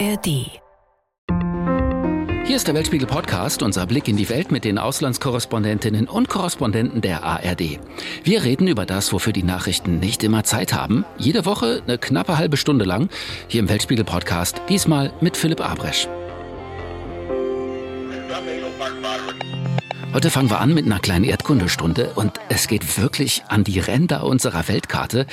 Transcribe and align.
ARD. 0.00 0.26
Hier 2.46 2.56
ist 2.56 2.66
der 2.66 2.74
Weltspiegel 2.74 3.06
Podcast, 3.06 3.62
unser 3.62 3.86
Blick 3.86 4.08
in 4.08 4.16
die 4.16 4.28
Welt 4.28 4.50
mit 4.50 4.64
den 4.64 4.78
Auslandskorrespondentinnen 4.78 6.08
und 6.08 6.28
Korrespondenten 6.28 7.00
der 7.00 7.22
ARD. 7.22 7.78
Wir 8.24 8.42
reden 8.42 8.66
über 8.66 8.86
das, 8.86 9.12
wofür 9.12 9.32
die 9.32 9.44
Nachrichten 9.44 10.00
nicht 10.00 10.24
immer 10.24 10.42
Zeit 10.42 10.72
haben. 10.72 11.04
Jede 11.16 11.46
Woche 11.46 11.82
eine 11.86 11.98
knappe 11.98 12.38
halbe 12.38 12.56
Stunde 12.56 12.84
lang 12.84 13.08
hier 13.46 13.60
im 13.60 13.68
Weltspiegel 13.68 14.04
Podcast, 14.04 14.60
diesmal 14.68 15.12
mit 15.20 15.36
Philipp 15.36 15.60
Abresch. 15.60 16.08
Heute 20.14 20.30
fangen 20.30 20.48
wir 20.48 20.60
an 20.60 20.72
mit 20.72 20.86
einer 20.86 21.00
kleinen 21.00 21.24
Erdkundestunde 21.24 22.12
und 22.14 22.38
es 22.48 22.68
geht 22.68 22.98
wirklich 22.98 23.42
an 23.48 23.64
die 23.64 23.80
Ränder 23.80 24.22
unserer 24.22 24.68
Weltkarte. 24.68 25.26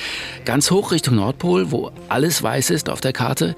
Ganz 0.44 0.72
hoch 0.72 0.90
Richtung 0.90 1.14
Nordpol, 1.14 1.70
wo 1.70 1.92
alles 2.08 2.42
weiß 2.42 2.70
ist 2.70 2.90
auf 2.90 3.00
der 3.00 3.12
Karte 3.12 3.54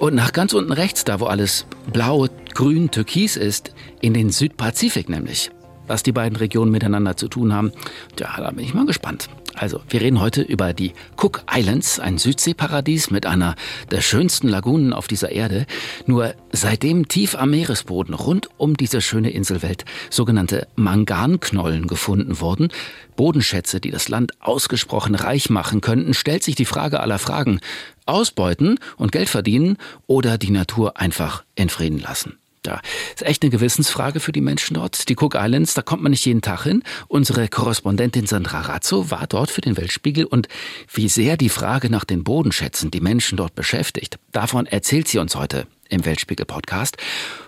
und 0.00 0.16
nach 0.16 0.32
ganz 0.32 0.52
unten 0.52 0.72
rechts, 0.72 1.04
da 1.04 1.20
wo 1.20 1.26
alles 1.26 1.66
blau, 1.92 2.26
grün, 2.54 2.90
türkis 2.90 3.36
ist, 3.36 3.72
in 4.00 4.14
den 4.14 4.30
Südpazifik 4.30 5.08
nämlich. 5.08 5.52
Was 5.86 6.02
die 6.02 6.12
beiden 6.12 6.36
Regionen 6.36 6.70
miteinander 6.70 7.16
zu 7.16 7.28
tun 7.28 7.52
haben, 7.52 7.72
ja, 8.18 8.34
da 8.36 8.50
bin 8.50 8.64
ich 8.64 8.74
mal 8.74 8.86
gespannt. 8.86 9.28
Also, 9.56 9.80
wir 9.88 10.00
reden 10.00 10.20
heute 10.20 10.42
über 10.42 10.72
die 10.72 10.94
Cook 11.16 11.44
Islands, 11.52 12.00
ein 12.00 12.18
Südseeparadies 12.18 13.10
mit 13.10 13.24
einer 13.24 13.54
der 13.92 14.00
schönsten 14.00 14.48
Lagunen 14.48 14.92
auf 14.92 15.06
dieser 15.06 15.30
Erde. 15.30 15.66
Nur 16.06 16.34
seitdem 16.50 17.06
tief 17.06 17.36
am 17.36 17.50
Meeresboden 17.50 18.14
rund 18.14 18.48
um 18.56 18.76
diese 18.76 19.00
schöne 19.00 19.30
Inselwelt 19.30 19.84
sogenannte 20.10 20.66
Manganknollen 20.74 21.86
gefunden 21.86 22.40
wurden, 22.40 22.68
Bodenschätze, 23.14 23.80
die 23.80 23.92
das 23.92 24.08
Land 24.08 24.32
ausgesprochen 24.40 25.14
reich 25.14 25.50
machen 25.50 25.80
könnten, 25.80 26.14
stellt 26.14 26.42
sich 26.42 26.56
die 26.56 26.64
Frage 26.64 26.98
aller 26.98 27.20
Fragen. 27.20 27.60
Ausbeuten 28.06 28.80
und 28.96 29.12
Geld 29.12 29.28
verdienen 29.28 29.78
oder 30.08 30.36
die 30.36 30.50
Natur 30.50 31.00
einfach 31.00 31.44
in 31.54 31.68
Frieden 31.68 32.00
lassen. 32.00 32.38
Da 32.64 32.80
ist 33.14 33.22
echt 33.22 33.42
eine 33.42 33.50
Gewissensfrage 33.50 34.20
für 34.20 34.32
die 34.32 34.40
Menschen 34.40 34.74
dort. 34.74 35.08
Die 35.08 35.16
Cook 35.16 35.34
Islands, 35.36 35.74
da 35.74 35.82
kommt 35.82 36.02
man 36.02 36.10
nicht 36.10 36.24
jeden 36.24 36.40
Tag 36.40 36.64
hin. 36.64 36.82
Unsere 37.08 37.46
Korrespondentin 37.48 38.26
Sandra 38.26 38.62
Razzo 38.62 39.10
war 39.10 39.26
dort 39.26 39.50
für 39.50 39.60
den 39.60 39.76
Weltspiegel 39.76 40.24
und 40.24 40.48
wie 40.92 41.10
sehr 41.10 41.36
die 41.36 41.50
Frage 41.50 41.90
nach 41.90 42.04
den 42.04 42.24
Bodenschätzen 42.24 42.90
die 42.90 43.02
Menschen 43.02 43.36
dort 43.36 43.54
beschäftigt, 43.54 44.18
davon 44.32 44.66
erzählt 44.66 45.08
sie 45.08 45.18
uns 45.18 45.36
heute 45.36 45.66
im 45.90 46.06
Weltspiegel-Podcast. 46.06 46.96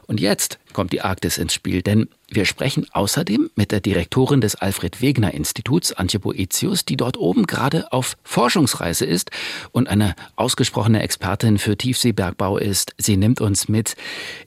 Und 0.07 0.21
jetzt 0.21 0.59
kommt 0.75 0.93
die 0.93 1.01
Arktis 1.01 1.39
ins 1.39 1.55
Spiel, 1.55 1.81
denn 1.81 2.09
wir 2.29 2.45
sprechen 2.45 2.87
außerdem 2.93 3.51
mit 3.55 3.71
der 3.71 3.81
Direktorin 3.81 4.41
des 4.41 4.57
Alfred-Wegener-Instituts, 4.57 5.93
Antje 5.93 6.19
Boetius, 6.19 6.85
die 6.85 6.97
dort 6.97 7.17
oben 7.17 7.47
gerade 7.47 7.93
auf 7.93 8.17
Forschungsreise 8.25 9.05
ist 9.05 9.31
und 9.71 9.89
eine 9.89 10.17
ausgesprochene 10.35 11.03
Expertin 11.03 11.59
für 11.59 11.77
Tiefseebergbau 11.77 12.59
ist. 12.59 12.95
Sie 12.99 13.17
nimmt 13.17 13.41
uns 13.41 13.69
mit 13.69 13.95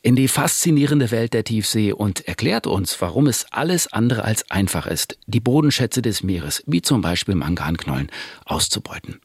in 0.02 0.18
die 0.18 0.28
faszinierende 0.28 1.10
Welt 1.12 1.34
der 1.34 1.46
Tiefsee 1.46 1.94
und 1.94 2.28
erklärt 2.28 2.68
uns, 2.68 3.00
warum 3.00 3.28
es 3.28 3.46
alles 3.52 3.92
andere 3.94 4.26
als 4.26 4.52
einfach 4.52 4.86
ist, 4.86 5.18
die 5.28 5.40
Bodenschätze 5.40 6.02
des 6.02 6.22
Meeres, 6.22 6.64
wie 6.68 6.82
zum 6.82 7.02
Beispiel 7.02 7.36
Manganknollen, 7.36 8.12
auszubeuten. 8.46 9.22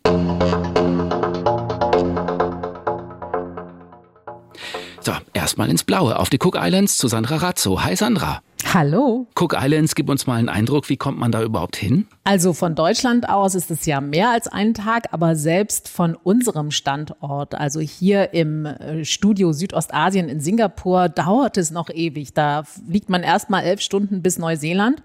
So, 5.05 5.13
erstmal 5.35 5.69
ins 5.69 5.85
Blaue, 5.85 6.19
auf 6.19 6.31
die 6.31 6.39
Cook 6.43 6.57
Islands 6.59 6.97
zu 6.97 7.09
Sandra 7.09 7.37
Razzo. 7.37 7.85
Hi 7.85 7.95
Sandra. 7.95 8.41
Hallo. 8.73 9.27
Cook 9.39 9.55
Islands, 9.55 9.95
gib 9.95 10.09
uns 10.09 10.27
mal 10.27 10.37
einen 10.37 10.49
Eindruck, 10.49 10.89
wie 10.89 10.97
kommt 10.97 11.19
man 11.19 11.31
da 11.31 11.43
überhaupt 11.43 11.77
hin? 11.77 12.07
Also 12.25 12.55
von 12.55 12.75
Deutschland 12.75 13.29
aus 13.29 13.55
ist 13.55 13.71
es 13.71 13.85
ja 13.85 14.01
mehr 14.01 14.31
als 14.31 14.49
einen 14.49 14.73
Tag, 14.73 15.09
aber 15.13 15.37
selbst 15.37 15.91
von 15.91 16.15
unserem 16.15 16.71
Standort, 16.71 17.55
also 17.55 17.81
hier 17.81 18.33
im 18.33 18.65
äh, 18.65 19.05
Studio 19.05 19.53
Südostasien 19.53 20.31
in 20.31 20.41
Singapur, 20.41 21.11
dauert 21.11 21.59
es 21.59 21.71
noch 21.71 21.91
ewig. 21.91 22.33
Da 22.33 22.63
fliegt 22.63 23.11
man 23.11 23.23
erst 23.23 23.51
mal 23.51 23.61
elf 23.61 23.83
Stunden 23.83 24.23
bis 24.23 24.39
Neuseeland. 24.39 25.03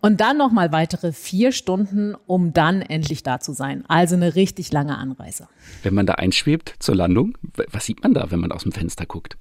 Und 0.00 0.20
dann 0.20 0.36
noch 0.36 0.52
mal 0.52 0.72
weitere 0.72 1.12
vier 1.12 1.52
Stunden, 1.52 2.14
um 2.26 2.52
dann 2.52 2.82
endlich 2.82 3.22
da 3.22 3.40
zu 3.40 3.52
sein. 3.52 3.84
Also 3.88 4.14
eine 4.14 4.34
richtig 4.34 4.70
lange 4.72 4.98
Anreise. 4.98 5.48
Wenn 5.82 5.94
man 5.94 6.06
da 6.06 6.14
einschwebt 6.14 6.74
zur 6.78 6.94
Landung, 6.94 7.36
was 7.72 7.86
sieht 7.86 8.02
man 8.02 8.14
da, 8.14 8.30
wenn 8.30 8.40
man 8.40 8.52
aus 8.52 8.62
dem 8.62 8.72
Fenster 8.72 9.06
guckt? 9.06 9.36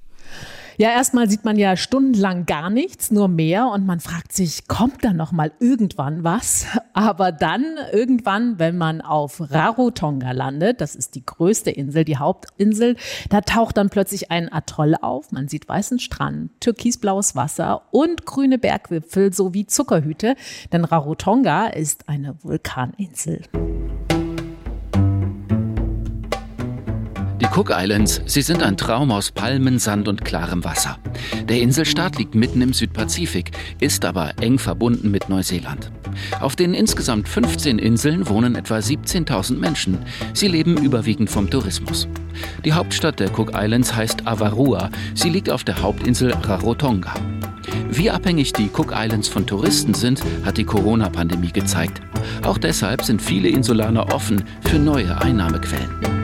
Ja, 0.78 0.90
erstmal 0.90 1.30
sieht 1.30 1.46
man 1.46 1.58
ja 1.58 1.78
stundenlang 1.78 2.46
gar 2.46 2.70
nichts, 2.70 3.10
nur 3.10 3.30
mehr 3.30 3.68
und 3.68 3.86
man 3.86 4.02
fragt 4.02 4.34
sich, 4.34 4.68
kommt 4.68 5.06
da 5.06 5.14
noch 5.14 5.32
mal 5.32 5.54
irgendwann 5.60 6.26
was? 6.26 6.66
Aber 6.94 7.32
dann 7.32 7.64
irgendwann, 7.94 8.60
wenn 8.60 8.78
man 8.78 9.00
auf 9.00 9.40
Rarotonga 9.40 10.32
landet, 10.32 10.82
das 10.82 10.96
ist 10.96 11.16
die 11.16 11.26
größte 11.26 11.72
Insel, 11.72 12.04
die 12.04 12.18
Hauptinsel, 12.18 12.98
da 13.30 13.40
taucht 13.40 13.78
dann 13.78 13.90
plötzlich 13.90 14.32
ein 14.32 14.52
Atoll 14.52 14.96
auf. 15.00 15.32
Man 15.32 15.48
sieht 15.48 15.70
weißen 15.70 16.00
Strand, 16.00 16.52
türkisblaues 16.60 17.38
Wasser 17.38 17.84
und 17.92 18.26
grüne 18.26 18.58
Bergwipfel 18.58 19.32
sowie 19.32 19.68
Zuckerhüte, 19.68 20.36
denn 20.74 20.84
Rarotonga 20.84 21.68
ist 21.68 22.10
eine 22.10 22.36
Vulkaninsel. 22.44 23.44
Cook 27.56 27.72
Islands, 27.72 28.22
sie 28.26 28.42
sind 28.42 28.62
ein 28.62 28.76
Traum 28.76 29.12
aus 29.12 29.32
Palmen, 29.32 29.80
Sand 29.80 30.10
und 30.10 30.26
klarem 30.26 30.66
Wasser. 30.66 30.98
Der 31.48 31.62
Inselstaat 31.62 32.18
liegt 32.18 32.36
mitten 32.36 32.62
im 32.62 32.74
Südpazifik, 32.74 33.52
ist 33.80 34.04
aber 34.04 34.34
eng 34.42 34.60
verbunden 34.60 35.10
mit 35.10 35.30
Neuseeland. 35.30 35.90
Auf 36.42 36.58
den 36.58 36.74
insgesamt 36.74 37.30
15 37.30 37.80
Inseln 37.80 38.28
wohnen 38.28 38.56
etwa 38.56 38.80
17.000 38.80 39.56
Menschen. 39.58 40.00
Sie 40.34 40.50
leben 40.50 40.76
überwiegend 40.76 41.30
vom 41.30 41.50
Tourismus. 41.50 42.10
Die 42.66 42.74
Hauptstadt 42.74 43.22
der 43.22 43.30
Cook 43.30 43.54
Islands 43.56 43.96
heißt 43.96 44.28
Avarua. 44.28 44.90
Sie 45.14 45.30
liegt 45.30 45.50
auf 45.50 45.64
der 45.64 45.82
Hauptinsel 45.82 46.34
Rarotonga. 46.34 47.14
Wie 47.90 48.12
abhängig 48.12 48.52
die 48.52 48.70
Cook 48.70 48.94
Islands 48.94 49.30
von 49.30 49.48
Touristen 49.48 49.94
sind, 49.94 50.22
hat 50.44 50.58
die 50.58 50.66
Corona-Pandemie 50.66 51.54
gezeigt. 51.54 52.02
Auch 52.44 52.58
deshalb 52.58 53.04
sind 53.04 53.22
viele 53.22 53.48
Insulaner 53.48 54.14
offen 54.14 54.44
für 54.60 54.78
neue 54.78 55.22
Einnahmequellen. 55.22 56.15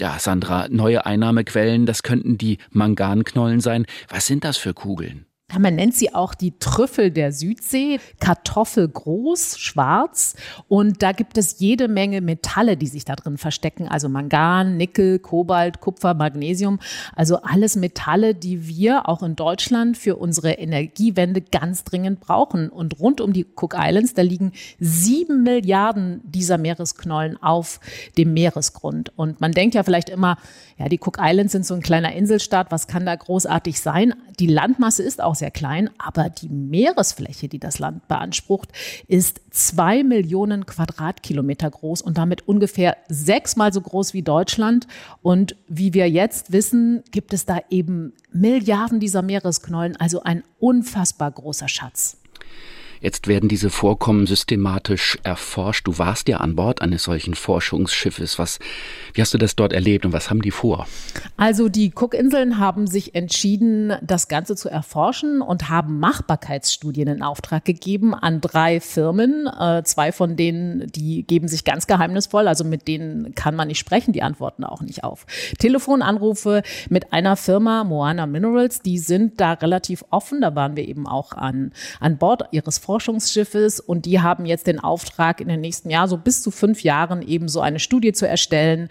Ja, 0.00 0.18
Sandra, 0.20 0.68
neue 0.68 1.06
Einnahmequellen, 1.06 1.84
das 1.84 2.04
könnten 2.04 2.38
die 2.38 2.58
Manganknollen 2.70 3.60
sein. 3.60 3.84
Was 4.08 4.26
sind 4.26 4.44
das 4.44 4.56
für 4.56 4.72
Kugeln? 4.72 5.27
Man 5.56 5.76
nennt 5.76 5.94
sie 5.94 6.14
auch 6.14 6.34
die 6.34 6.58
Trüffel 6.58 7.10
der 7.10 7.32
Südsee, 7.32 8.00
kartoffelgroß, 8.20 9.58
schwarz. 9.58 10.34
Und 10.68 11.02
da 11.02 11.12
gibt 11.12 11.38
es 11.38 11.58
jede 11.58 11.88
Menge 11.88 12.20
Metalle, 12.20 12.76
die 12.76 12.86
sich 12.86 13.06
da 13.06 13.16
drin 13.16 13.38
verstecken. 13.38 13.88
Also 13.88 14.10
Mangan, 14.10 14.76
Nickel, 14.76 15.18
Kobalt, 15.18 15.80
Kupfer, 15.80 16.12
Magnesium. 16.12 16.80
Also 17.16 17.40
alles 17.40 17.76
Metalle, 17.76 18.34
die 18.34 18.68
wir 18.68 19.08
auch 19.08 19.22
in 19.22 19.36
Deutschland 19.36 19.96
für 19.96 20.16
unsere 20.16 20.52
Energiewende 20.52 21.40
ganz 21.40 21.82
dringend 21.82 22.20
brauchen. 22.20 22.68
Und 22.68 23.00
rund 23.00 23.22
um 23.22 23.32
die 23.32 23.46
Cook 23.56 23.74
Islands, 23.74 24.12
da 24.12 24.20
liegen 24.20 24.52
sieben 24.78 25.44
Milliarden 25.44 26.20
dieser 26.24 26.58
Meeresknollen 26.58 27.42
auf 27.42 27.80
dem 28.18 28.34
Meeresgrund. 28.34 29.12
Und 29.16 29.40
man 29.40 29.52
denkt 29.52 29.74
ja 29.74 29.82
vielleicht 29.82 30.10
immer, 30.10 30.36
ja, 30.76 30.90
die 30.90 31.00
Cook 31.02 31.16
Islands 31.18 31.52
sind 31.52 31.64
so 31.64 31.72
ein 31.72 31.80
kleiner 31.80 32.12
Inselstaat. 32.12 32.70
Was 32.70 32.86
kann 32.86 33.06
da 33.06 33.16
großartig 33.16 33.80
sein? 33.80 34.12
Die 34.38 34.46
Landmasse 34.46 35.02
ist 35.02 35.20
auch 35.20 35.34
sehr 35.34 35.50
klein, 35.50 35.90
aber 35.98 36.30
die 36.30 36.48
Meeresfläche, 36.48 37.48
die 37.48 37.58
das 37.58 37.78
Land 37.78 38.06
beansprucht, 38.06 38.70
ist 39.08 39.40
zwei 39.50 40.04
Millionen 40.04 40.64
Quadratkilometer 40.64 41.70
groß 41.70 42.02
und 42.02 42.18
damit 42.18 42.46
ungefähr 42.46 42.96
sechsmal 43.08 43.72
so 43.72 43.80
groß 43.80 44.14
wie 44.14 44.22
Deutschland. 44.22 44.86
Und 45.22 45.56
wie 45.66 45.92
wir 45.92 46.08
jetzt 46.08 46.52
wissen, 46.52 47.02
gibt 47.10 47.32
es 47.32 47.46
da 47.46 47.58
eben 47.70 48.12
Milliarden 48.32 49.00
dieser 49.00 49.22
Meeresknollen, 49.22 49.96
also 49.96 50.22
ein 50.22 50.44
unfassbar 50.60 51.30
großer 51.32 51.68
Schatz. 51.68 52.18
Jetzt 53.00 53.28
werden 53.28 53.48
diese 53.48 53.70
Vorkommen 53.70 54.26
systematisch 54.26 55.18
erforscht. 55.22 55.86
Du 55.86 55.98
warst 55.98 56.28
ja 56.28 56.38
an 56.38 56.56
Bord 56.56 56.82
eines 56.82 57.04
solchen 57.04 57.34
Forschungsschiffes. 57.34 58.38
Was, 58.38 58.58
wie 59.14 59.20
hast 59.20 59.34
du 59.34 59.38
das 59.38 59.56
dort 59.56 59.72
erlebt 59.72 60.04
und 60.04 60.12
was 60.12 60.30
haben 60.30 60.42
die 60.42 60.50
vor? 60.50 60.86
Also 61.36 61.68
die 61.68 61.92
Cookinseln 61.94 62.58
haben 62.58 62.86
sich 62.86 63.14
entschieden, 63.14 63.92
das 64.02 64.28
Ganze 64.28 64.56
zu 64.56 64.68
erforschen 64.68 65.40
und 65.40 65.68
haben 65.68 66.00
Machbarkeitsstudien 66.00 67.08
in 67.08 67.22
Auftrag 67.22 67.64
gegeben 67.64 68.14
an 68.14 68.40
drei 68.40 68.80
Firmen. 68.80 69.46
Äh, 69.46 69.82
zwei 69.84 70.12
von 70.12 70.36
denen, 70.36 70.86
die 70.90 71.22
geben 71.22 71.48
sich 71.48 71.64
ganz 71.64 71.86
geheimnisvoll, 71.86 72.48
also 72.48 72.64
mit 72.64 72.88
denen 72.88 73.34
kann 73.34 73.54
man 73.54 73.68
nicht 73.68 73.78
sprechen, 73.78 74.12
die 74.12 74.22
antworten 74.22 74.64
auch 74.64 74.80
nicht 74.80 75.04
auf. 75.04 75.26
Telefonanrufe 75.58 76.62
mit 76.88 77.12
einer 77.12 77.36
Firma, 77.36 77.84
Moana 77.84 78.26
Minerals, 78.26 78.82
die 78.82 78.98
sind 78.98 79.40
da 79.40 79.52
relativ 79.52 80.04
offen. 80.10 80.40
Da 80.40 80.54
waren 80.54 80.76
wir 80.76 80.88
eben 80.88 81.06
auch 81.06 81.32
an, 81.32 81.72
an 82.00 82.18
Bord 82.18 82.42
ihres 82.52 82.78
Forschungsschiffes 82.88 83.80
und 83.80 84.06
die 84.06 84.22
haben 84.22 84.46
jetzt 84.46 84.66
den 84.66 84.80
Auftrag, 84.80 85.42
in 85.42 85.48
den 85.48 85.60
nächsten 85.60 85.90
Jahren, 85.90 86.08
so 86.08 86.16
bis 86.16 86.40
zu 86.40 86.50
fünf 86.50 86.82
Jahren, 86.82 87.20
eben 87.20 87.46
so 87.46 87.60
eine 87.60 87.80
Studie 87.80 88.14
zu 88.14 88.26
erstellen, 88.26 88.88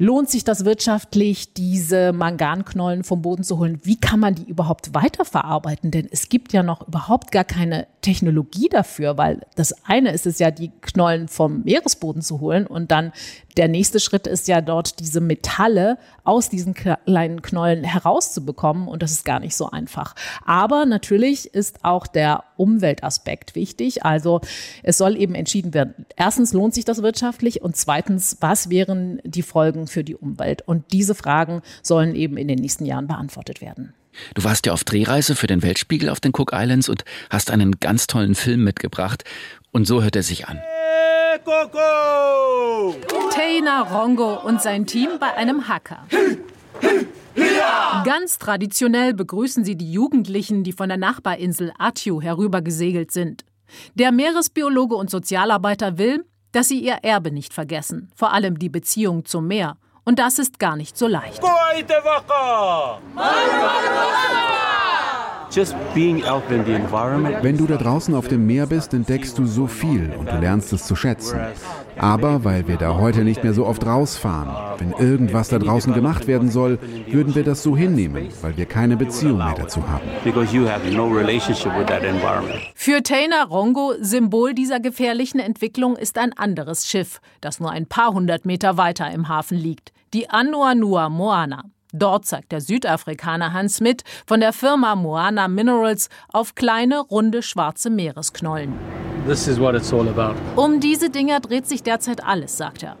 lohnt 0.00 0.30
sich 0.30 0.44
das 0.44 0.64
wirtschaftlich, 0.64 1.52
diese 1.52 2.12
Manganknollen 2.14 3.04
vom 3.04 3.20
Boden 3.20 3.44
zu 3.44 3.58
holen? 3.58 3.80
Wie 3.84 4.00
kann 4.00 4.18
man 4.18 4.34
die 4.34 4.44
überhaupt 4.44 4.94
weiterverarbeiten? 4.94 5.90
Denn 5.90 6.08
es 6.10 6.30
gibt 6.30 6.54
ja 6.54 6.62
noch 6.62 6.88
überhaupt 6.88 7.30
gar 7.30 7.44
keine 7.44 7.86
Technologie 8.00 8.70
dafür, 8.70 9.18
weil 9.18 9.42
das 9.56 9.74
eine 9.84 10.12
ist 10.12 10.26
es 10.26 10.38
ja, 10.38 10.50
die 10.50 10.72
Knollen 10.80 11.28
vom 11.28 11.62
Meeresboden 11.64 12.22
zu 12.22 12.40
holen 12.40 12.66
und 12.66 12.90
dann 12.90 13.12
der 13.56 13.68
nächste 13.68 14.00
Schritt 14.00 14.26
ist 14.26 14.48
ja 14.48 14.60
dort 14.60 15.00
diese 15.00 15.20
Metalle 15.20 15.98
aus 16.24 16.48
diesen 16.48 16.72
kleinen 16.72 17.42
Knollen 17.42 17.84
herauszubekommen 17.84 18.88
und 18.88 19.02
das 19.02 19.10
ist 19.10 19.24
gar 19.24 19.40
nicht 19.40 19.54
so 19.54 19.70
einfach. 19.70 20.14
Aber 20.46 20.86
natürlich 20.86 21.52
ist 21.52 21.84
auch 21.84 22.06
der 22.06 22.44
Umweltaspekt 22.56 23.54
wichtig. 23.54 24.04
Also 24.04 24.40
es 24.82 24.96
soll 24.96 25.16
eben 25.16 25.34
entschieden 25.34 25.74
werden. 25.74 26.06
Erstens 26.16 26.52
lohnt 26.52 26.74
sich 26.74 26.84
das 26.84 27.02
wirtschaftlich 27.02 27.62
und 27.62 27.76
zweitens, 27.76 28.36
was 28.40 28.70
wären 28.70 29.20
die 29.24 29.42
Folgen 29.42 29.86
für 29.90 30.04
die 30.04 30.16
Umwelt? 30.16 30.62
Und 30.66 30.92
diese 30.92 31.14
Fragen 31.14 31.62
sollen 31.82 32.14
eben 32.14 32.36
in 32.36 32.48
den 32.48 32.58
nächsten 32.58 32.86
Jahren 32.86 33.06
beantwortet 33.06 33.60
werden. 33.60 33.94
Du 34.34 34.44
warst 34.44 34.66
ja 34.66 34.72
auf 34.72 34.84
Drehreise 34.84 35.36
für 35.36 35.46
den 35.46 35.62
Weltspiegel 35.62 36.08
auf 36.08 36.20
den 36.20 36.32
Cook 36.34 36.52
Islands 36.52 36.88
und 36.88 37.04
hast 37.30 37.50
einen 37.50 37.78
ganz 37.80 38.06
tollen 38.06 38.34
Film 38.34 38.64
mitgebracht. 38.64 39.24
Und 39.70 39.86
so 39.86 40.02
hört 40.02 40.16
er 40.16 40.22
sich 40.22 40.48
an. 40.48 40.60
Taina 43.32 43.82
Rongo 43.82 44.34
und 44.46 44.60
sein 44.60 44.86
Team 44.86 45.10
bei 45.20 45.34
einem 45.36 45.68
Hacker. 45.68 46.06
Ganz 48.04 48.38
traditionell 48.38 49.14
begrüßen 49.14 49.64
sie 49.64 49.76
die 49.76 49.92
Jugendlichen, 49.92 50.64
die 50.64 50.72
von 50.72 50.88
der 50.88 50.98
Nachbarinsel 50.98 51.72
Atyu 51.78 52.20
herübergesegelt 52.20 53.12
sind. 53.12 53.44
Der 53.94 54.10
Meeresbiologe 54.10 54.96
und 54.96 55.10
Sozialarbeiter 55.10 55.98
will, 55.98 56.24
dass 56.52 56.68
sie 56.68 56.80
ihr 56.80 56.98
Erbe 57.02 57.30
nicht 57.30 57.54
vergessen, 57.54 58.10
vor 58.16 58.32
allem 58.32 58.58
die 58.58 58.68
Beziehung 58.68 59.24
zum 59.24 59.46
Meer. 59.46 59.76
Und 60.04 60.18
das 60.18 60.38
ist 60.38 60.58
gar 60.58 60.76
nicht 60.76 60.96
so 60.96 61.06
leicht. 61.06 61.42
Wenn 67.42 67.56
du 67.56 67.66
da 67.66 67.76
draußen 67.76 68.14
auf 68.14 68.28
dem 68.28 68.46
Meer 68.46 68.66
bist, 68.66 68.94
entdeckst 68.94 69.36
du 69.36 69.46
so 69.46 69.66
viel 69.66 70.12
und 70.16 70.30
du 70.30 70.38
lernst 70.38 70.72
es 70.72 70.84
zu 70.84 70.94
schätzen. 70.94 71.40
Aber 71.98 72.44
weil 72.44 72.68
wir 72.68 72.76
da 72.76 72.96
heute 72.96 73.24
nicht 73.24 73.42
mehr 73.42 73.52
so 73.52 73.66
oft 73.66 73.84
rausfahren, 73.84 74.78
wenn 74.78 74.92
irgendwas 74.92 75.48
da 75.48 75.58
draußen 75.58 75.92
gemacht 75.92 76.26
werden 76.26 76.50
soll, 76.50 76.78
würden 77.08 77.34
wir 77.34 77.42
das 77.42 77.62
so 77.62 77.76
hinnehmen, 77.76 78.28
weil 78.42 78.56
wir 78.56 78.66
keine 78.66 78.96
Beziehung 78.96 79.38
mehr 79.38 79.54
dazu 79.56 79.86
haben. 79.88 80.04
Für 82.74 83.02
Taina 83.02 83.42
Rongo, 83.42 83.94
Symbol 84.00 84.54
dieser 84.54 84.78
gefährlichen 84.80 85.40
Entwicklung, 85.40 85.96
ist 85.96 86.16
ein 86.16 86.32
anderes 86.32 86.86
Schiff, 86.86 87.20
das 87.40 87.60
nur 87.60 87.70
ein 87.70 87.86
paar 87.86 88.12
hundert 88.12 88.46
Meter 88.46 88.76
weiter 88.76 89.10
im 89.10 89.28
Hafen 89.28 89.58
liegt, 89.58 89.92
die 90.14 90.30
Anuanua 90.30 91.08
Moana. 91.08 91.64
Dort 91.92 92.24
zeigt 92.24 92.52
der 92.52 92.60
Südafrikaner 92.60 93.52
Hans 93.52 93.76
Smith 93.76 94.02
von 94.26 94.40
der 94.40 94.52
Firma 94.52 94.94
Moana 94.94 95.48
Minerals 95.48 96.08
auf 96.32 96.54
kleine, 96.54 97.00
runde, 97.00 97.42
schwarze 97.42 97.90
Meeresknollen. 97.90 98.72
Um 100.56 100.80
diese 100.80 101.10
Dinger 101.10 101.40
dreht 101.40 101.66
sich 101.66 101.82
derzeit 101.82 102.24
alles, 102.24 102.56
sagt 102.56 102.82
er. 102.82 102.96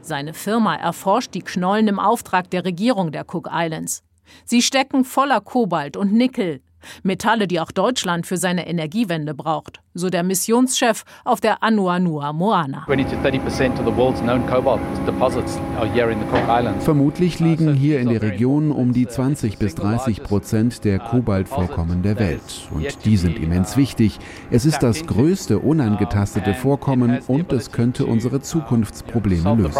Seine 0.00 0.34
Firma 0.34 0.74
erforscht 0.76 1.34
die 1.34 1.42
Knollen 1.42 1.88
im 1.88 1.98
Auftrag 1.98 2.50
der 2.50 2.64
Regierung 2.64 3.12
der 3.12 3.24
Cook 3.28 3.48
Islands. 3.52 4.02
Sie 4.44 4.62
stecken 4.62 5.04
voller 5.04 5.40
Kobalt 5.40 5.96
und 5.96 6.12
Nickel, 6.12 6.60
Metalle, 7.02 7.46
die 7.46 7.60
auch 7.60 7.72
Deutschland 7.72 8.26
für 8.26 8.36
seine 8.36 8.66
Energiewende 8.66 9.34
braucht, 9.34 9.80
so 9.94 10.10
der 10.10 10.22
Missionschef 10.22 11.04
auf 11.24 11.40
der 11.40 11.62
Anuanua 11.62 12.32
Moana. 12.32 12.86
Vermutlich 16.80 17.40
liegen 17.40 17.74
hier 17.74 18.00
in 18.00 18.08
der 18.08 18.22
Region 18.22 18.70
um 18.70 18.92
die 18.92 19.06
20 19.06 19.58
bis 19.58 19.74
30 19.74 20.22
Prozent 20.22 20.84
der 20.84 20.98
Kobaltvorkommen 20.98 22.02
der 22.02 22.18
Welt. 22.18 22.68
Und 22.70 23.04
die 23.04 23.16
sind 23.16 23.38
immens 23.38 23.76
wichtig. 23.76 24.18
Es 24.50 24.64
ist 24.64 24.82
das 24.82 25.06
größte 25.06 25.58
unangetastete 25.58 26.54
Vorkommen 26.54 27.20
und 27.26 27.52
es 27.52 27.72
könnte 27.72 28.06
unsere 28.06 28.40
Zukunftsprobleme 28.40 29.54
lösen. 29.54 29.74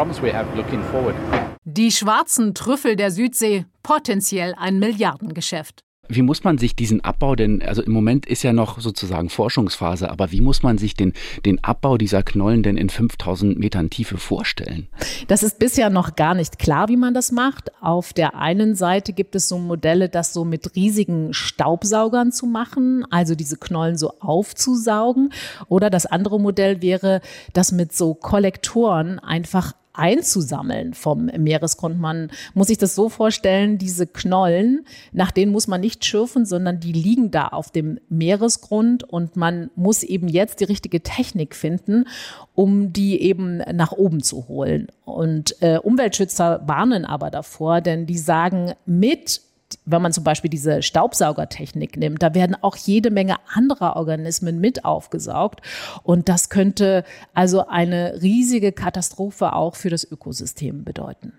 Die 1.64 1.90
schwarzen 1.90 2.54
Trüffel 2.54 2.96
der 2.96 3.10
Südsee, 3.10 3.66
potenziell 3.82 4.54
ein 4.56 4.78
Milliardengeschäft. 4.78 5.83
Wie 6.08 6.22
muss 6.22 6.44
man 6.44 6.58
sich 6.58 6.76
diesen 6.76 7.02
Abbau 7.02 7.34
denn, 7.34 7.62
also 7.62 7.82
im 7.82 7.92
Moment 7.92 8.26
ist 8.26 8.42
ja 8.42 8.52
noch 8.52 8.80
sozusagen 8.80 9.30
Forschungsphase, 9.30 10.10
aber 10.10 10.32
wie 10.32 10.40
muss 10.40 10.62
man 10.62 10.78
sich 10.78 10.94
den, 10.94 11.12
den 11.44 11.62
Abbau 11.64 11.96
dieser 11.96 12.22
Knollen 12.22 12.62
denn 12.62 12.76
in 12.76 12.90
5000 12.90 13.58
Metern 13.58 13.90
Tiefe 13.90 14.18
vorstellen? 14.18 14.88
Das 15.28 15.42
ist 15.42 15.58
bisher 15.58 15.90
noch 15.90 16.16
gar 16.16 16.34
nicht 16.34 16.58
klar, 16.58 16.88
wie 16.88 16.96
man 16.96 17.14
das 17.14 17.32
macht. 17.32 17.70
Auf 17.80 18.12
der 18.12 18.36
einen 18.36 18.74
Seite 18.74 19.12
gibt 19.12 19.34
es 19.34 19.48
so 19.48 19.58
Modelle, 19.58 20.08
das 20.08 20.32
so 20.32 20.44
mit 20.44 20.74
riesigen 20.76 21.32
Staubsaugern 21.32 22.32
zu 22.32 22.46
machen, 22.46 23.06
also 23.10 23.34
diese 23.34 23.56
Knollen 23.56 23.96
so 23.96 24.12
aufzusaugen. 24.20 25.32
Oder 25.68 25.90
das 25.90 26.06
andere 26.06 26.38
Modell 26.38 26.82
wäre, 26.82 27.20
das 27.52 27.72
mit 27.72 27.94
so 27.94 28.14
Kollektoren 28.14 29.18
einfach 29.18 29.72
einzusammeln 29.94 30.92
vom 30.92 31.26
Meeresgrund. 31.26 31.98
Man 31.98 32.30
muss 32.52 32.66
sich 32.66 32.78
das 32.78 32.94
so 32.94 33.08
vorstellen, 33.08 33.78
diese 33.78 34.06
Knollen, 34.06 34.84
nach 35.12 35.30
denen 35.30 35.52
muss 35.52 35.68
man 35.68 35.80
nicht 35.80 36.04
schürfen, 36.04 36.44
sondern 36.44 36.80
die 36.80 36.92
liegen 36.92 37.30
da 37.30 37.48
auf 37.48 37.70
dem 37.70 37.98
Meeresgrund 38.08 39.04
und 39.04 39.36
man 39.36 39.70
muss 39.76 40.02
eben 40.02 40.28
jetzt 40.28 40.60
die 40.60 40.64
richtige 40.64 41.02
Technik 41.02 41.54
finden, 41.54 42.06
um 42.54 42.92
die 42.92 43.22
eben 43.22 43.58
nach 43.72 43.92
oben 43.92 44.22
zu 44.22 44.48
holen. 44.48 44.88
Und 45.04 45.62
äh, 45.62 45.78
Umweltschützer 45.78 46.62
warnen 46.66 47.04
aber 47.04 47.30
davor, 47.30 47.80
denn 47.80 48.06
die 48.06 48.18
sagen, 48.18 48.72
mit 48.84 49.40
wenn 49.84 50.02
man 50.02 50.12
zum 50.12 50.24
Beispiel 50.24 50.50
diese 50.50 50.82
Staubsaugertechnik 50.82 51.96
nimmt, 51.96 52.22
da 52.22 52.34
werden 52.34 52.56
auch 52.60 52.76
jede 52.76 53.10
Menge 53.10 53.36
anderer 53.52 53.96
Organismen 53.96 54.60
mit 54.60 54.84
aufgesaugt. 54.84 55.60
Und 56.02 56.28
das 56.28 56.48
könnte 56.48 57.04
also 57.34 57.66
eine 57.66 58.20
riesige 58.22 58.72
Katastrophe 58.72 59.52
auch 59.52 59.76
für 59.76 59.90
das 59.90 60.10
Ökosystem 60.10 60.84
bedeuten. 60.84 61.32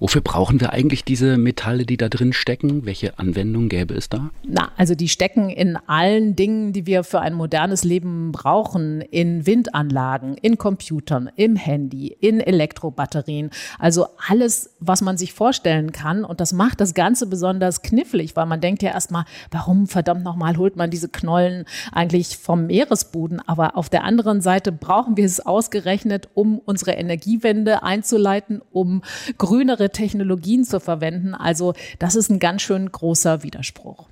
Wofür 0.00 0.20
brauchen 0.20 0.60
wir 0.60 0.72
eigentlich 0.72 1.04
diese 1.04 1.36
Metalle, 1.36 1.84
die 1.84 1.96
da 1.96 2.08
drin 2.08 2.32
stecken? 2.32 2.86
Welche 2.86 3.18
Anwendung 3.18 3.68
gäbe 3.68 3.94
es 3.94 4.08
da? 4.08 4.30
Na, 4.46 4.70
also 4.76 4.94
die 4.94 5.08
stecken 5.08 5.50
in 5.50 5.76
allen 5.86 6.36
Dingen, 6.36 6.72
die 6.72 6.86
wir 6.86 7.04
für 7.04 7.20
ein 7.20 7.34
modernes 7.34 7.84
Leben 7.84 8.32
brauchen, 8.32 9.00
in 9.00 9.46
Windanlagen, 9.46 10.36
in 10.36 10.58
Computern, 10.58 11.30
im 11.36 11.56
Handy, 11.56 12.08
in 12.20 12.40
Elektrobatterien. 12.40 13.50
Also 13.78 14.06
alles, 14.28 14.70
was 14.80 15.00
man 15.00 15.16
sich 15.16 15.32
vorstellen 15.32 15.92
kann. 15.92 16.24
Und 16.24 16.40
das 16.40 16.52
macht 16.52 16.80
das 16.80 16.94
Ganze 16.94 17.26
besonders 17.26 17.82
knifflig, 17.82 18.36
weil 18.36 18.46
man 18.46 18.60
denkt 18.60 18.82
ja 18.82 18.90
erstmal, 18.90 19.24
warum 19.50 19.86
verdammt 19.86 20.24
nochmal 20.24 20.56
holt 20.56 20.76
man 20.76 20.90
diese 20.90 21.08
Knollen 21.08 21.64
eigentlich 21.92 22.38
vom 22.38 22.66
Meeresboden? 22.66 23.40
Aber 23.46 23.76
auf 23.76 23.88
der 23.88 24.04
anderen 24.04 24.40
Seite 24.40 24.72
brauchen 24.72 25.16
wir 25.16 25.24
es 25.24 25.44
ausgerechnet, 25.44 26.28
um 26.34 26.58
unsere 26.58 26.92
Energiewende 26.92 27.82
einzuleiten, 27.82 28.62
um 28.72 29.02
grün 29.36 29.57
grünere 29.58 29.90
Technologien 29.90 30.62
zu 30.62 30.78
verwenden. 30.78 31.34
Also 31.34 31.74
das 31.98 32.14
ist 32.14 32.30
ein 32.30 32.38
ganz 32.38 32.62
schön 32.62 32.92
großer 32.92 33.42
Widerspruch. 33.42 34.06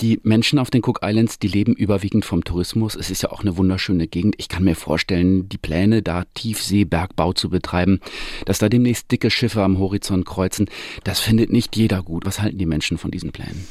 Die 0.00 0.20
Menschen 0.24 0.58
auf 0.58 0.70
den 0.70 0.82
Cook 0.84 1.00
Islands, 1.02 1.38
die 1.38 1.48
leben 1.48 1.72
überwiegend 1.72 2.26
vom 2.26 2.44
Tourismus. 2.44 2.94
Es 2.94 3.10
ist 3.10 3.22
ja 3.22 3.30
auch 3.30 3.40
eine 3.40 3.56
wunderschöne 3.56 4.08
Gegend. 4.08 4.34
Ich 4.36 4.48
kann 4.48 4.64
mir 4.64 4.74
vorstellen, 4.74 5.48
die 5.48 5.56
Pläne, 5.56 6.02
da 6.02 6.24
Tiefseebergbau 6.34 7.32
zu 7.32 7.48
betreiben, 7.48 8.00
dass 8.44 8.58
da 8.58 8.68
demnächst 8.68 9.10
dicke 9.10 9.30
Schiffe 9.30 9.62
am 9.62 9.78
Horizont 9.78 10.26
kreuzen, 10.26 10.68
das 11.04 11.20
findet 11.20 11.50
nicht 11.50 11.74
jeder 11.74 12.02
gut. 12.02 12.26
Was 12.26 12.42
halten 12.42 12.58
die 12.58 12.66
Menschen 12.66 12.98
von 12.98 13.10
diesen 13.10 13.32
Plänen? 13.32 13.66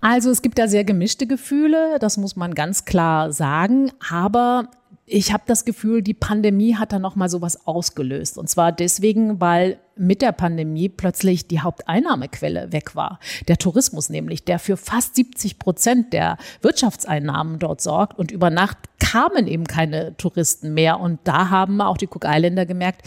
Also 0.00 0.30
es 0.30 0.40
gibt 0.40 0.58
da 0.58 0.68
sehr 0.68 0.84
gemischte 0.84 1.26
Gefühle, 1.26 1.98
das 1.98 2.16
muss 2.16 2.36
man 2.36 2.54
ganz 2.54 2.86
klar 2.86 3.30
sagen. 3.32 3.90
Aber 4.08 4.70
ich 5.06 5.32
habe 5.32 5.44
das 5.46 5.64
Gefühl, 5.64 6.02
die 6.02 6.14
Pandemie 6.14 6.76
hat 6.76 6.92
da 6.92 6.98
noch 6.98 7.16
mal 7.16 7.28
sowas 7.28 7.66
ausgelöst. 7.66 8.38
Und 8.38 8.48
zwar 8.48 8.72
deswegen, 8.72 9.40
weil 9.40 9.78
mit 9.96 10.22
der 10.22 10.32
Pandemie 10.32 10.88
plötzlich 10.88 11.46
die 11.46 11.60
Haupteinnahmequelle 11.60 12.72
weg 12.72 12.96
war. 12.96 13.20
Der 13.48 13.58
Tourismus 13.58 14.08
nämlich, 14.08 14.44
der 14.44 14.58
für 14.58 14.76
fast 14.76 15.16
70 15.16 15.58
Prozent 15.58 16.12
der 16.12 16.36
Wirtschaftseinnahmen 16.62 17.58
dort 17.58 17.80
sorgt. 17.80 18.18
Und 18.18 18.30
über 18.30 18.50
Nacht 18.50 18.78
kamen 18.98 19.46
eben 19.46 19.64
keine 19.64 20.16
Touristen 20.16 20.74
mehr. 20.74 21.00
Und 21.00 21.20
da 21.24 21.50
haben 21.50 21.80
auch 21.80 21.96
die 21.96 22.06
Cook 22.06 22.24
Islander 22.24 22.66
gemerkt, 22.66 23.02